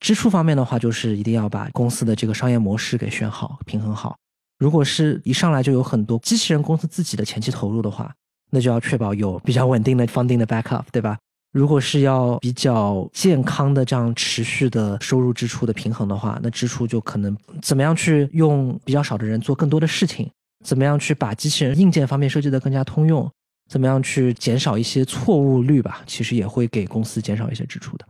[0.00, 4.16] 支出方面的话，就是一定要把公司的这个商业模式给选好、平衡好。
[4.58, 8.12] 如果是一上来就有很多机器人公司自己的前期投入的话，
[8.50, 11.18] 那就要确保有比较稳定的 funding 的 backup，对吧？
[11.52, 20.30] 如果是要比较健康的这样持续的收入支出的平衡的话，那支出就可能怎么样去用比较少的人做更多的事情。
[20.64, 23.30] 怎么样去把机器人硬件方面设计的更加通用？
[23.70, 26.02] 怎么样去减少一些错误率吧？
[26.06, 28.06] 其实也会给公司减少一些支出的。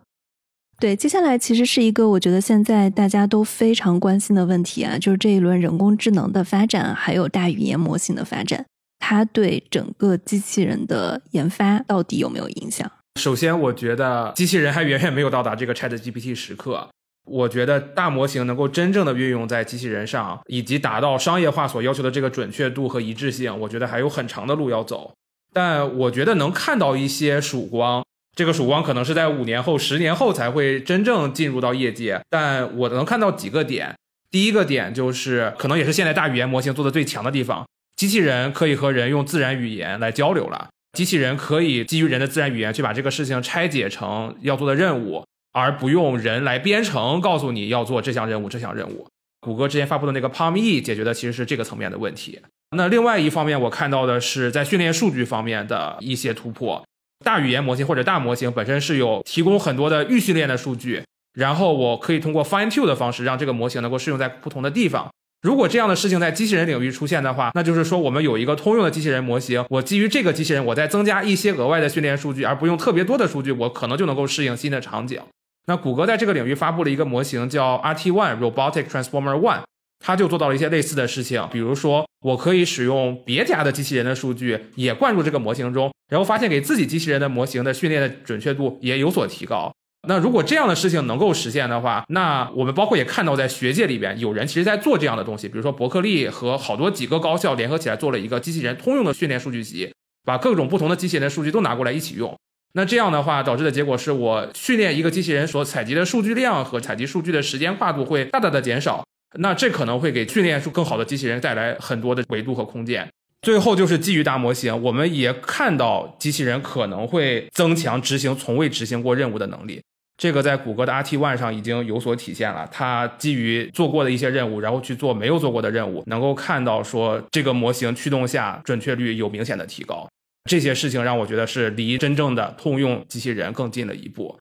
[0.79, 8.65] 对，接下来其实是一个我觉得现在大家都非常关心的问题啊，就是这一轮人工智能的发展，还有大语言模型的发展，
[8.99, 12.91] 它对整个机器人的研发到底有没有影响？
[13.19, 16.87] 首先，我觉得机器人还远远没有到达这个 Chat GPT 时刻。
[17.25, 25.15] 我觉得大模型能够真正的运用在机器人上，以及达到商业化所要求的这个准确度和一致性，我觉得还有很长的路要走。
[25.53, 28.05] 但我觉得能看到一些曙光，
[28.37, 32.21] 这个曙光可能是在五年后、十年后才会真正进入到业界。
[32.31, 33.97] 但我能看到几个点，
[34.31, 37.67] 第一个点就是，可能也是现在大语言模型做的最强的地方，
[37.97, 45.25] 机器人可以和人用自然语言来交流了，机器人可以基于人的自然语言去把这个事情拆解成要做的任务。
[45.53, 49.07] 而不用人来编程，告诉你要做这项任务，这项任务。
[49.41, 52.39] 谷歌之前发布的那个 Palm E 解决的其实是这个层面的问题。
[52.77, 56.85] 那另外一方面，我看到的是在训练数据方面的一些突破。
[57.27, 61.03] 大语言模型或者大模型本身是有提供很多的预训练的数据，
[61.35, 65.11] 然后我可以通过 Fine Tune 的方式让这个模型能够适用在不同的地方。
[65.43, 75.21] 如果这样的事情在机器人领域出现的话，那就是说我们有一个通用的机器人模型，我基于这个机器人，我再增加一些额外的训练数据，而不用特别多的数据，我可能就能够适应新的场景。
[75.67, 79.63] 那谷歌在这个领域发布了一个模型，叫 RT One Robotic Transformer One，
[79.99, 81.47] 他就做到了一些类似的事情。
[81.53, 89.73] 比如说，我可以使用别家的机器人的数据也灌入这个模型中，然后发现给自己机器人的模型的训练的准确度也有所提高。
[90.09, 99.93] 那如果这样的事情能够实现的话，那我们包括也看到在学界里边有人其实在做这样的东西，比如说伯克利和好多几个高校联合起来做了一个机器人通用的训练数据集，
[100.25, 102.33] 把各种不同的机器人的数据都拿过来一起用。
[102.75, 109.03] 那这样的话，导致的结果是我训练一个机器人所采集的数据量和采集数据的时间跨度会大大的减少。
[109.39, 113.09] 那这可能会给训练出更好的机器人带来很多的维度和空间。
[113.43, 119.81] 最后就是基于大模型，我们也看到机器人可能会增强执行从未执行过任务的能力。
[120.17, 122.67] 这个在谷歌的 RT One 上已经有所体现了。
[122.73, 130.09] 它基于做过的一些任务，然后去做没有做过的任务，能够看到说这个模型驱动下准确率有明显的提高。
[130.49, 134.35] 这些事情让我觉得是离真正的通用机器人更近了一步，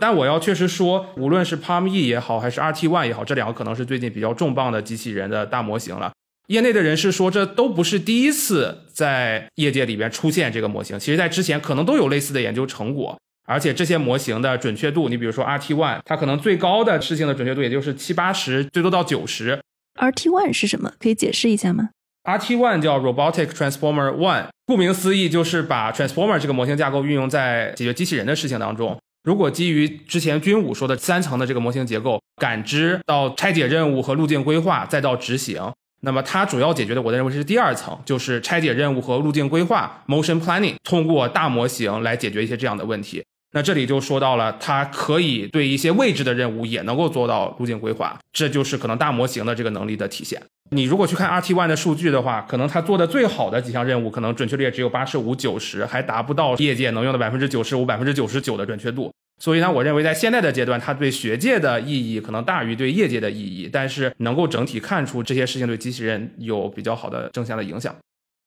[0.00, 6.10] 但我要确实说，无论是 Palm E 也好，还是 RT One 也好，这两个可能是最近比较重磅的机器人的大模型了。
[6.48, 19.60] 业内的人士说，这都不是第一次在业界里边出现这个模型，其实在之前可能都有类似的研究成果，而且这些模型的准确度，你比如说 RT One，它可能最高的事情的准确度也就是七八十，最多到九十。
[20.00, 20.92] RT One 是什么？
[20.98, 21.90] 可以解释一下吗
[22.24, 28.98] ？RT One 叫 Robotic Transformer One，顾名思义就是把 Transformer 这个模型架构运用在解决机器人的事情当中。
[29.22, 35.60] 如果基于之前军武说的三层的这个模型结构，感知到拆解任务和路径规划，再到执行，
[36.00, 43.22] 那么它主要解决的，我认为是第二层，就是拆解任务和路径规划 （Motion Planning），通过大模型来解决一些这样的问题。
[43.52, 50.40] 那这里就说到了，它可以对一些未知的任务也能够做到路径规划，这就是可能大模型的这个能力的体现。
[50.70, 59.12] 你如果去看 RT One 的数据的话，可能它做的最好的几项任务，可能准确率也只有八十五、九十，还达不到业界能用的百分之九十五、百分之九十九的准确度。
[59.42, 67.92] 所以呢，我认为在现在的阶段，它对学界的意义可能大于对业界的意义，但是能够整体看出这些事情对机器人有比较好的正向的影响。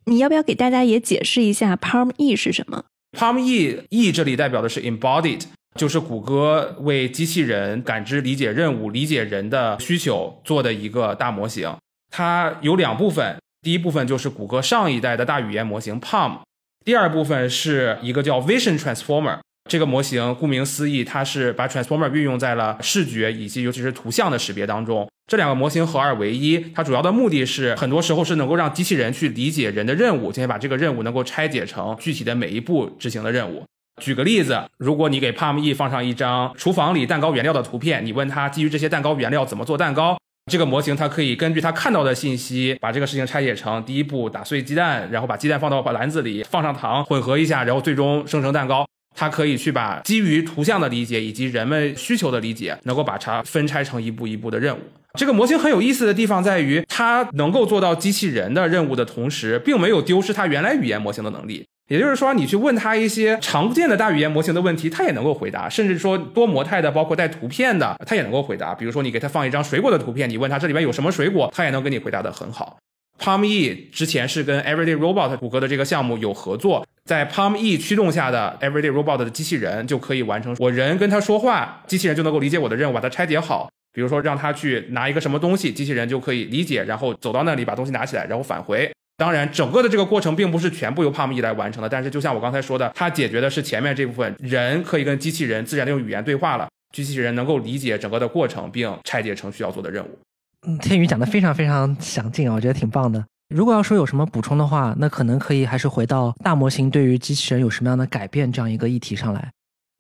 [0.06, 2.86] 你要不要给大家也解释一下 Palm E 是什么
[3.18, 5.44] ？Palm E E 这里代表的是 embodied，
[5.76, 11.76] 就是谷歌为机器人感知、理解任务、理解人的需求做的一个大模型。
[12.12, 16.40] 它有两部分，第一部分就是谷歌上一代的大语言模型 PaLM，
[16.84, 19.40] 第二部分是一个叫 Vision Transformer。
[19.70, 25.10] 这个模型顾名思义，它是把 Transformer 运用在了视觉以及尤其是图像的识别当中。
[25.26, 33.64] 这两个模型合二为一，它主要的目的是很多时候是能够让机器人去理解人的任务，并且把这个任务能够拆解成具体的每一步执行的任务。
[34.02, 40.18] 举个例子，如果你给 PaLM-E 放上一张厨房里蛋糕原料的图片，你问它基于这些蛋糕原料怎么做蛋糕，
[40.52, 48.86] 这个模型它可以根据它看到的信息，把这个事情拆解成第一步打碎鸡蛋，然后把鸡蛋放到篮子里，放上糖混合一下，然后最终生成蛋糕。
[49.16, 54.80] 它可以去把基于图像的理解以及人们需求的理解，能够把它分拆成一步一步的任务。
[55.20, 61.64] 这个模型很有意思的地方在于，它能够做到机器人的任务的同时，并没有丢失它原来语言模型的能力。
[61.90, 68.74] 也就是说，你去问它一些常见的大语言模型的问题，它也能够回答；甚至说多模态的，包括带图片的，它也能够回答。
[68.74, 72.78] 比如说，你给它放一张水果的图片，你问它这里面有什么水果，它也能给你回答的很好。
[73.20, 83.70] PaLM-E 之前是跟 Everyday Robot 谷歌的这个项目有合作，在 PaLM-E 驱动下的 Everyday Robot 的机器人就可以完成我人跟它说话，机器人就能够理解我的任务，把它拆解好。
[83.94, 88.92] 比如说让它去拿一个什么东西，机器人就可以理解，然后走到那里把东西拿起来，然后返回。
[89.16, 100.20] 当然，整个的这个过程并不是全部由 PaLM-E 来完成的，但是就像我刚才说的，它解决的是前面这部分，人可以跟机器人自然的用语言对话了，机器人能够理解整个的过程，并拆解成需要做的任务。
[100.66, 103.24] 嗯，天宇讲的非常非常详尽啊，我觉得挺棒的。
[103.54, 109.52] 如果要说有什么补充的话，那可能可以还是回到大模型对于机器人有什么样的改变这样一个议题上来。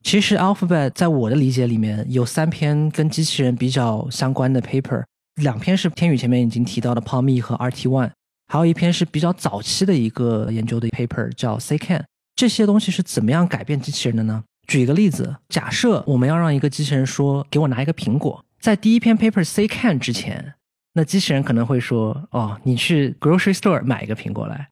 [0.03, 5.03] 其实 Alphabet 在我的理解里面有三篇跟机器人比较相关的 paper，
[5.36, 8.11] 两篇是天宇前面已经提到的 PaLM-E 和 RT One，
[8.47, 12.03] 还有一篇是比较早期的一个研究的 paper 叫 C Can。
[12.36, 14.43] 这些东西是怎么样改变机器人的呢？
[14.68, 20.53] 举一个例子，假设我们要让一个机器人说给我拿一个苹果，在第一篇 paper C can 之前。
[20.93, 24.70] 那机器人可能会说：“哦，你去 grocery store 买一个苹果来。”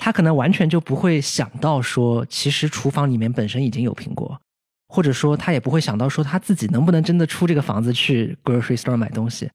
[0.00, 4.40] 他可能完全就不会想到说，其实厨房里面本身已经有苹果，
[4.88, 9.50] 或者说他也不会想到说他自己能不能真的出这个房子去 grocery store 买东西。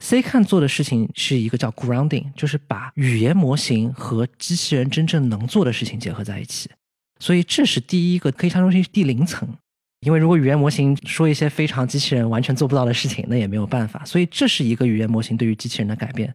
[0.00, 6.68] C 看做的事情是一个叫 grounding，就是把语言模型和机器人真正能做的事情结合在一起。
[7.18, 9.56] 所以这是第一个可以称之是第零层。
[10.00, 14.02] 因为如果语言模型说一些非常机器人完全做不到的事情，那也没有办法。
[14.04, 16.34] 所以这是一个语言模型对于机器人的改变。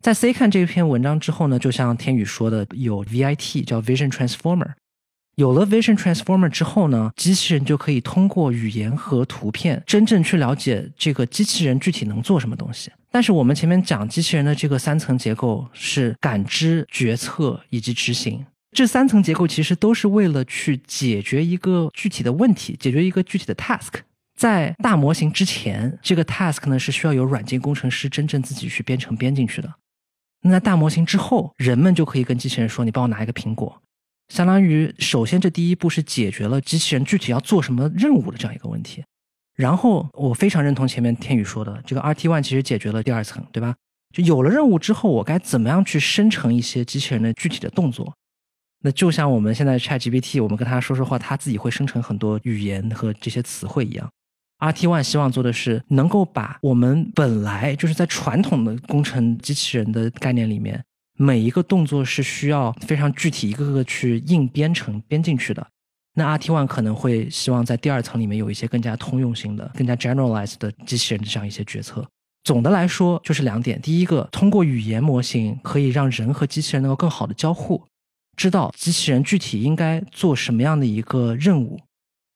[0.00, 4.70] 在 C 看这篇文章之后呢，就像天宇说的，有 VIT 叫 Vision Transformer。
[5.36, 12.90] 有了 Vision Transformer 之后呢，机器人就可以通过语言和图片真正去了解这个机器人具体能做什么东西。
[13.10, 18.44] 但是我们前面讲机器人的这个三层结构是感知、决策以及执行。
[18.78, 23.94] 这三层结构其实都是为了去解决一个具体的问题，解决一个具体的 task。
[24.38, 29.74] 在大模型之前，这个 task 呢是需要有软件工程师真正自己去编程编进去的。
[30.42, 33.82] 那在大模型之后，人们就可以跟机器人说：“你帮我拿一个苹果。”
[34.32, 39.02] 相当于首先这第一步是解决了机器人具体要做什么任务的这样一个问题。
[39.56, 43.74] 然后我非常认同前面天宇说的，这个 RT One 其实解决了第二层，对吧？
[44.14, 48.14] 就有了任务之后，我该怎么样去生成一些机器人的具体的动作？
[48.80, 54.08] 那就像我们现在 ChatGPT，我们跟他说说话，他自己会生成很多语言和这些词汇一样。
[54.58, 60.82] RT One 希望做的是能够把我们本来就是在传统的工程机器人的概念里面，
[61.16, 65.64] 每一个动作是需要非常具体一个个去硬编程编进去的。
[66.14, 72.04] 那 RT One 可能会希望在第二层里面有一些更加通用性的、更加 generalized 的机器人的这样一些决策。
[72.42, 77.80] 总的来说就是两点：第一个，通过语言模型可以让人和机器人能够更好的交互。
[78.38, 81.80] 知道机器人具体应该做什么样的一个任务，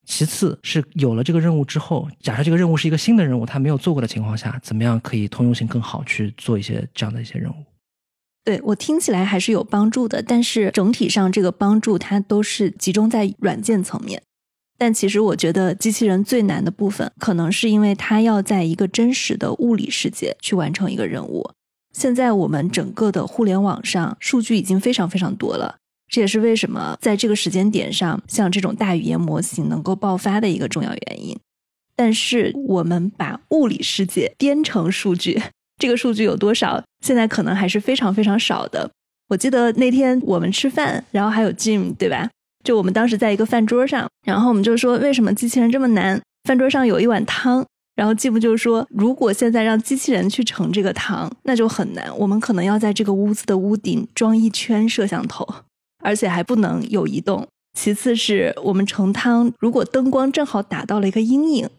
[0.05, 7.55] 其次是有了这个任务之后，假设这个任务是一个新的任务，他没有做过的情况下，怎么样可以通用性更好去做一些这样的一些任务？
[8.43, 14.21] 对我听起来还是有帮助的，但是整体上这个帮助它都是集中在软件层面，
[14.77, 21.51] 但其实我觉得机器人最难的部分，可能是因为它要在一个真实的物理世界去完成一个任务。
[21.93, 25.77] 现在我们整个的互联网上数据已经非常非常多了。
[26.07, 31.37] 这也是为什么在这个时间点上，像这种大语言模型能够爆发的一个重要原因。
[31.95, 35.41] 但是，我们把物理世界编成数据，
[35.77, 36.83] 这个数据有多少？
[37.05, 38.89] 现在可能还是非常非常少的。
[39.29, 42.29] 我记得那天我们吃饭，然后还有 Jim，对吧？
[42.63, 46.21] 就我们当时在一个饭桌上，然后我们就说，为什么机器人这么难？
[46.43, 52.15] 饭桌上有一碗汤，然后 Jim 就说，如果现在让机器人去盛这个汤，那就很难。
[52.17, 55.47] 我们可能要在这个屋子的屋顶装一圈摄像头。
[56.03, 61.69] 而且还不能有移动，其次是我们盛汤，如果灯光正好打到了一个阴影，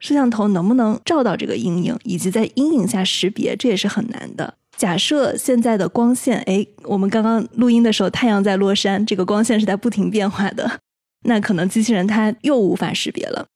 [0.00, 4.54] 摄像头能不能照到这个阴影，以及在阴影下识别，这也是很难的。
[4.76, 10.80] 假设现在的光线，哎，我们刚刚录音的时候太阳在落山，这个光线是在不停变化的，
[11.26, 13.46] 那可能机器人它又无法识别了。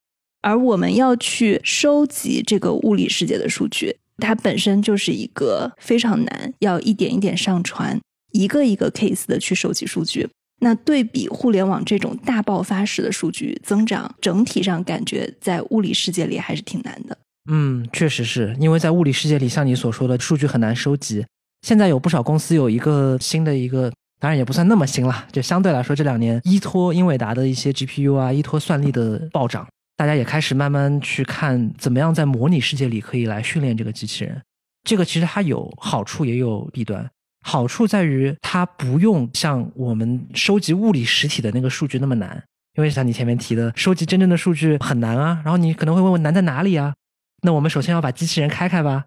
[0.41, 8.01] 而我们要去收集这个物理世界的数据，它本身就是一个非常难，要一点一点上传，
[8.33, 10.29] 一个一个 case 的去收集数据。
[10.61, 17.17] 那对比互联网这种大爆发式的数据增长，整体上感觉在物理世界里还是挺难的。
[17.49, 21.25] 嗯，确实是因为在物理世界里，像你所说的数据很难收集。
[21.63, 29.67] 现在有不少公司有一个新的一个，当然也不算那么新了，就相对来说这两年依托英伟达的一些 GPU 啊，依托算力的暴涨，
[29.97, 34.43] 大家也开始慢慢去看怎么样在模拟世界里可以来训练这个机器人。
[34.83, 37.09] 这个其实它有好处也有弊端。
[37.49, 42.45] 好处在于它不用像我们收集物理实体的那个数据那么难，
[42.77, 45.41] 因为像你前面提的，收集真正的数据很难啊。
[45.43, 46.95] 然后你可能会问我难在哪里啊？
[47.41, 49.07] 那我们首先要把机器人开开吧。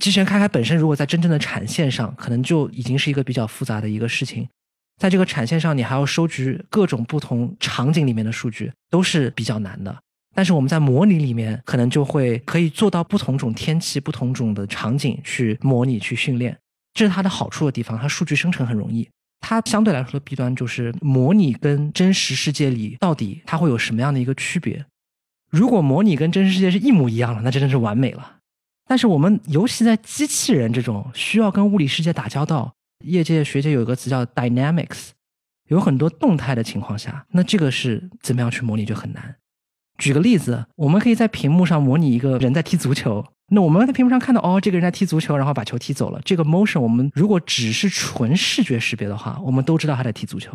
[0.00, 4.48] 机器人开开本身，如果在真正的产线上，可能就已经是一个比较复杂的一个事情。
[5.00, 9.96] 在这个产线上，你还要收集各种不同场景里面的数据，都是比较难的。
[10.34, 16.58] 但是我们在模拟里面，可能就会可以做到不同种天气、不同种的场景去模拟、去训练。
[16.96, 19.06] 这是它的好处的地方，它数据生成很容易。
[19.40, 24.82] 它相对来说的弊端就是模拟跟真实世界里到底它会有什么样的一个区别？
[25.50, 28.38] 如果模拟跟真实世界是一模一样了，那真的是完美了。
[28.88, 32.72] 但是我们尤其在机器人这种需要跟物理世界打交道，
[33.04, 35.10] 业界学界有一个词叫 dynamics，
[35.68, 39.36] 有很多动态的情况下，那这个是怎么样去模拟就很难。
[39.98, 43.24] 举个例子，我们可以在屏幕上模拟一个人在踢足球。
[43.52, 46.20] 那我们在屏幕上看到，哦，这个人在踢足球，然后把球踢走了。
[46.24, 50.50] 这个 motion，我们如果只是纯视觉识别的话，我们都知道他在踢足球。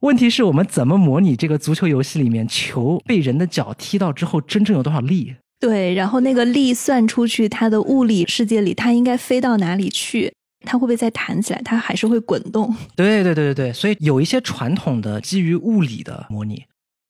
[0.00, 5.34] 问题是我们怎么模拟这个足球游戏里面球被人的脚踢到之后，真正有多少力？
[5.58, 10.32] 对，然后那个力算出去，它的物理世界里，它应该飞到哪里去？
[10.64, 11.60] 它会不会再弹起来？
[11.64, 12.72] 它还是会滚动？
[12.94, 16.62] 对对对对对，所以有一些传统的基于物理的模拟，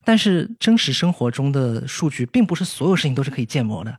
[0.09, 3.95] 但是真实生活中的数据，并不是所有事情都是可以建模的。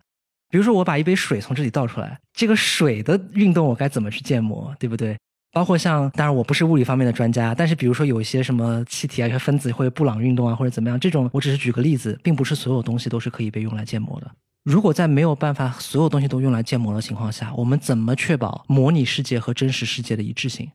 [0.50, 5.16] 比如说，我把一杯水从这里倒出来，这个水的运动我该怎么去建模，对不对？
[5.52, 14.32] 包括像，当然我不是物理方面的专家，但是比如说有一些什么气体啊、一些分子会布朗运动啊，或者怎么样，这种我只是举个例子，并不是所有东西都是可以被用来建模的。
[14.64, 20.72] 如果在没有办法所有东西都用来建模的情况下，我们怎么确保模拟世界和真实世界的一致性？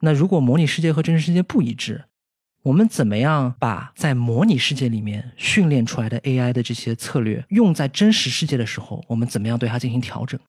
[0.00, 2.04] 那如果模拟世界和真实世界不一致？
[2.64, 10.40] 我们怎么样把在模拟世界里面训练出来的 AI 的这些策略用在真实世界的时候，我们怎么样对它进行调整？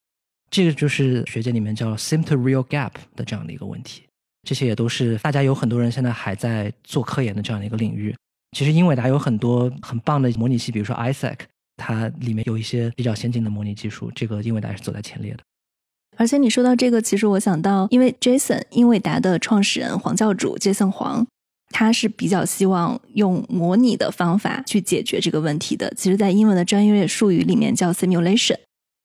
[0.50, 4.04] 这个就是学界里面叫 Sim to Real Gap 的这样的一个问题。
[4.48, 8.16] 这些也都是大家有很多人现在还在做科研的这样的一个领域。
[8.58, 11.40] 其实英伟达有很多很棒的模拟器，比如说 ISAC，
[11.76, 14.10] 它里面有一些比较先进的模拟技术。
[14.16, 15.40] 这个英伟达是走在前列的。
[16.16, 21.28] 而且你说到这个，其实我想到，因为 Jason 英伟达的创始人黄教主 Jason 黄。
[21.72, 25.92] 他是比较希望用模拟的方法去解决这个问题的。
[25.98, 28.58] 其实，在英文的专业术语里面叫 simulation，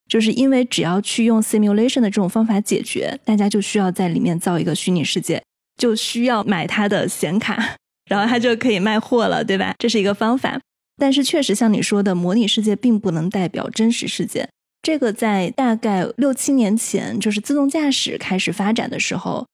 [0.09, 5.43] 就是因为只要去用 simulation 的这种方法解决，大家就需要在里面造一个虚拟世界，
[5.77, 7.77] 就需要买它的显卡，
[8.09, 9.75] 然后它就可以卖货了，对吧？
[9.79, 10.61] 这是一个方法。
[10.97, 14.49] 但是，确实像你说的，模拟世界并不能代表真实世界。
[14.83, 19.47] 这个在大概六七年前，就是自动驾驶开始发展的时候。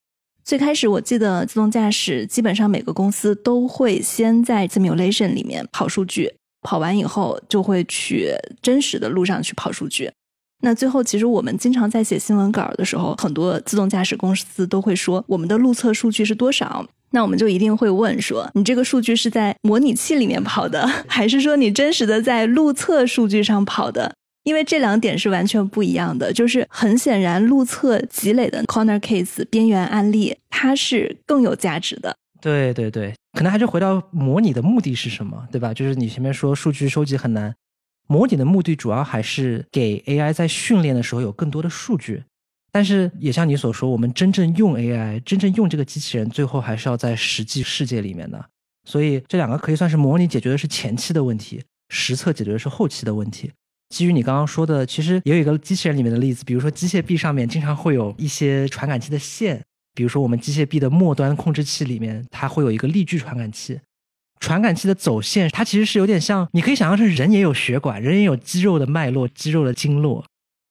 [0.46, 6.32] 最开始我记得自动驾驶基本上每个公司都会先在 simulation 里面跑数据，
[6.62, 8.30] 跑完以后就会去
[8.62, 10.08] 真实的路上去跑数据。
[10.62, 16.86] 那最后其实我们经常在写新闻稿的时候，很多自动驾驶公司都会说我们的路测数据是多少？
[17.10, 24.14] 那我们就一定会问说，你这个数据是在模拟器里面跑的， 还是说你真实的在路测数据上跑的？
[24.46, 32.16] 因为这两点是完全不一样的，就是很显然，路测积累的 corner case 边缘案例，它是更有价值的。
[32.40, 35.74] 对对对，可能还是回到模拟的目的是什么，对吧？
[35.74, 37.52] 就是你前面说数据收集很难，
[38.06, 42.22] 模拟的目的主要还是给 AI 在训练的时候有更多的数据。
[42.70, 48.44] 但是也像你所说，我们真正用 AI，真正用这个机器人，最后还是要在实际世界里面的。
[48.84, 53.50] 所以这两个可以算是模拟解决的是前期的问题，实测解决的是后期的问题。
[53.88, 59.62] 基于你刚刚说的，其实也有一个机器人里面的例子，比如说机械臂上面经常会有一些传感器的线，
[59.94, 63.80] 比如说我们机械臂的末端控制器里面，它会有一个力矩传感器。
[64.38, 70.24] 传感器的走线，它其实是有点像，你可以想象成人也有血管，人也有肌肉的脉络、肌肉的经络。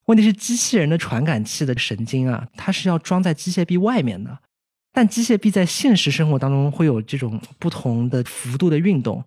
[0.06, 4.38] 问题是机器人的传感器的神经啊，它是要装在机械臂外面的。
[4.94, 9.24] 但机械臂在现实生活当中会有这种不同的幅度的运动，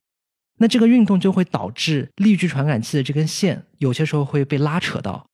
[0.58, 5.24] 那这个运动就会导致力矩传感器的这根线有些时候会被拉扯到，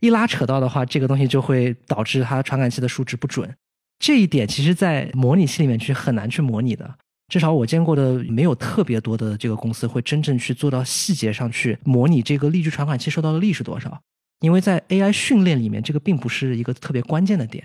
[0.00, 3.54] 一拉扯到的话，这个东西就会导致它传感器的数值不准。
[3.98, 6.94] 这一点其实，在模拟器里面去很难去模拟的，
[7.28, 14.00] 至少我见过的没有特别多的这个公司会真正去做到细节上去模拟这个力矩传感器受到的力是多少，
[14.40, 17.62] 因为在 AI 训练里面，这个并不是一个特别关键的点。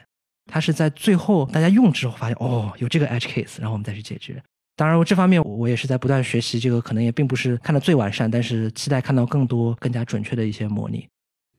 [0.51, 4.43] 它是在最后大家用之后发现哦有这个 edge case，然后我们再去解决。
[4.76, 11.07] 当然，这方面我也是在不断学习，这个可能也并不是看的最完善，但是期待看到更多更加准确的一些模拟。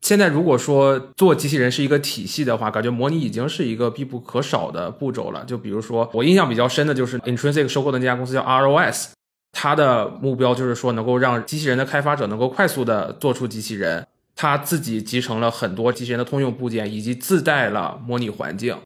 [0.02, 5.44] 现在如果说做机器人是一个体系的话，感觉模拟已经是一个必不可少的步骤了。
[5.46, 9.12] 就比如说我印象比较深的就是 Intrinsic 收购的那家公司叫 ROS，
[9.52, 14.06] 它的目标就是说能够让机器人的开发者能够快速的做出机器人。
[14.36, 18.76] 它自己集成了很多机器人的通用部件，以及自带了模拟环境，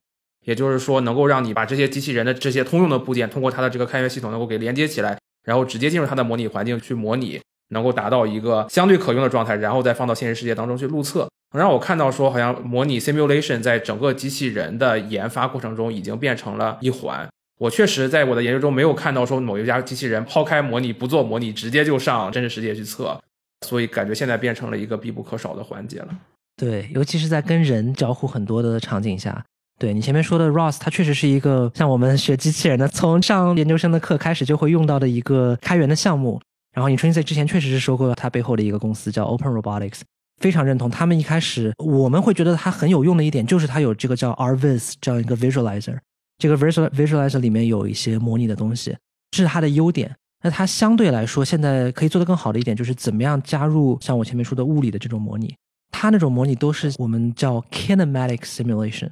[0.50, 11.28] 也就是说，能够让你把这些机器人的这些通用的部件，通过它的这个开源系统能够给连接起来，然后直接进入它的模拟环境去模拟，能够达到一个相对可用的状态，然后再放到现实世界当中去路测。
[11.56, 17.28] 让我看到说，好像模拟 simulation 在整个机器人的研发过程中已经变成了一环。
[17.60, 23.16] 我确实在我的研究中没有看到说某一家机器人抛开模拟不做模拟，直接就上真实世界去测。
[23.64, 26.08] 所以感觉现在变成了一个必不可少的环节了。
[26.56, 29.44] 对，尤其是在跟人交互很多的场景下。
[29.80, 36.38] 对你前面说的 Ross，它确实是一个像我们学机器人的，从上研究生的课开始就会用到的一个开源的项目。
[36.74, 40.02] 然后 Intrinsic 之前确实是收购了它背后的一个公司叫 Open Robotics，
[40.38, 40.90] 非常认同。
[40.90, 45.96] 他们一开始我们会觉得它很有用的一点就是它有这个叫 RViz 这样一个 Visualizer，
[46.36, 48.94] 这个 Visual Visualizer 里面有一些模拟的东西，
[49.30, 50.14] 这是它的优点。
[50.44, 55.54] 那它相对来说，现在可以做得更好的一点，就是怎么样加入像我前面说的物理的这种模拟。
[55.90, 59.08] 它那种模拟都是我们叫 kinematic simulation。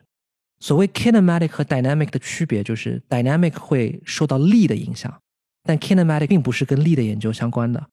[0.60, 5.12] 所谓 kinematic 和 dynamic 的区别，就是 dynamic 会受到力的影响，
[5.64, 7.86] 但 kinematic 并不是跟力的研究相关的。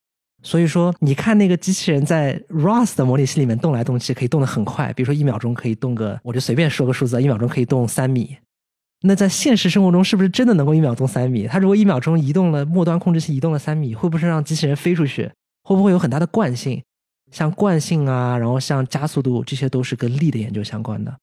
[0.44, 8.38] 所以说，你看那个机器人在 ROS 的模拟器里面动来动去，可以动得很快，比如说一秒钟可以动个，我就随便说个数字，一秒钟可以动三米。
[9.02, 11.48] 那在现实生活中，是不是真的能够一秒钟三米？
[11.48, 15.32] 它如果一秒钟移动了末端控制器移动了三米，会不会让机器人飞出去？
[15.64, 16.82] 会不会有很大的惯性？
[17.32, 21.16] 像惯性啊，然后像加速度，这些都是跟力的研究相关的。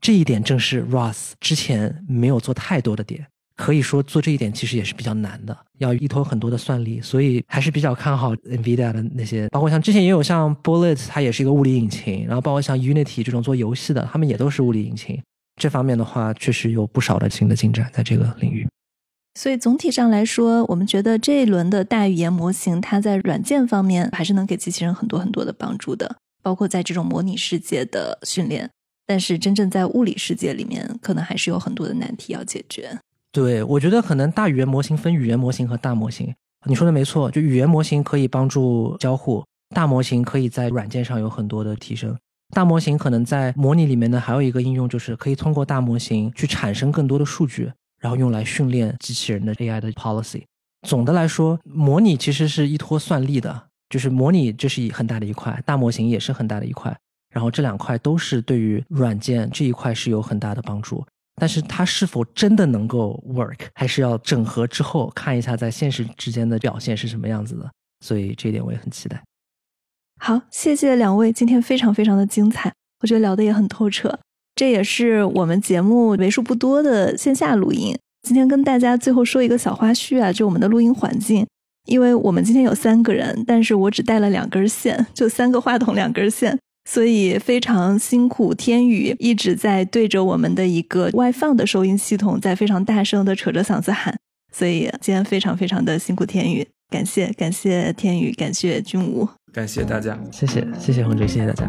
[0.00, 3.26] 这一点正是 Ross 之前没有做太多的点，
[3.56, 15.20] 可以说做这一点其实也是比较难的，要依托很多的算力，所以还是比较看好 NVIDIA 的那些，包括像之前也有像 Bullet，它也是一个物理引擎，然后包括像 Unity 这种做游戏的，他们也都是物理引擎。
[15.60, 18.68] 这方面的话，确实有不少的新的进展在这个领域。
[19.38, 28.70] 所以总体上来说，我们觉得这一轮的大语言模型，它在软件方面还是能给机器人很多很多的帮助的，包括在这种模拟世界的训练。
[29.06, 32.98] 但是真正在物理世界里面，可能还是有很多的难题要解决。
[33.30, 36.34] 对，我觉得可能大语言模型分语言模型和大模型。
[36.64, 39.44] 你说的没错，就语言模型可以帮助交互，
[39.74, 42.16] 大模型可以在软件上有很多的提升。
[42.54, 50.42] 大模型可能在模拟里面呢，还有一个应用就是可以通过大模型去产生更多的数据，然后用来训练机器人的 AI 的 policy。
[50.86, 56.96] 总的来说，模拟其实是依托算力的，就是模拟这是很大的一块，大模型也是很大的一块。
[57.36, 67.70] 然后这两块都是对于软件这一块是有很大的帮助，但是它是否真的能够 work，还是要整合之后看一下在现实之间的表现是什么样子的。
[68.02, 69.22] 所以这一点我也很期待。
[70.18, 72.72] 好，谢谢两位，今天非常非常的精彩，
[73.02, 74.18] 我觉得聊的也很透彻。
[74.54, 77.94] 这也是我们节目为数不多的线下录音。
[78.22, 81.46] 今天跟大家最后说一个小花絮啊，就我们的录音环境，
[81.84, 88.54] 因为我们今天有三个人，但是我只带了两根线，就三个话筒两根线，所以非常辛苦。
[88.54, 94.16] 天宇一直在对着我们的一个外放的收音系统，在非常大声的扯着嗓子喊，
[94.52, 96.66] 所以今天非常非常的辛苦天宇。
[96.88, 101.68] 感谢感谢天宇，感谢君武，感谢大家，谢谢谢谢洪哲，谢谢大家。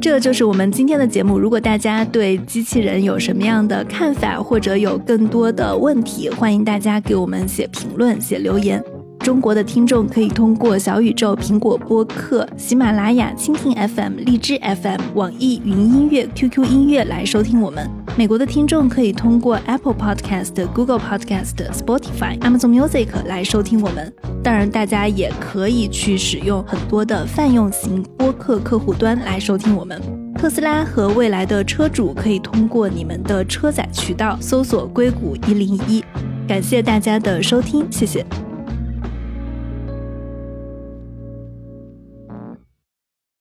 [0.00, 1.38] 这就是我们今天的节目。
[1.38, 8.82] 如果大家对机器人有什么样的看法，或者有更多的问题，欢迎大家给我们写评论、写留言。
[9.22, 17.88] 中国的听众可以通过小宇宙、苹果播客、喜马拉雅、蜻蜓 FM、荔枝 FM、网易云音乐、QQ 音乐来收听我们。
[18.16, 24.12] 美国的听众可以通过 Apple Podcast、Google Podcast、Spotify、Amazon Music 来收听我们。
[24.42, 30.02] 当然，大家也可以去使用很多的泛用型播客客户端来收听我们。
[30.36, 36.04] 特斯拉和未来的车主可以通过你们的车载渠道搜索“硅谷一零一”。
[36.48, 38.26] 感谢大家的收听，谢谢。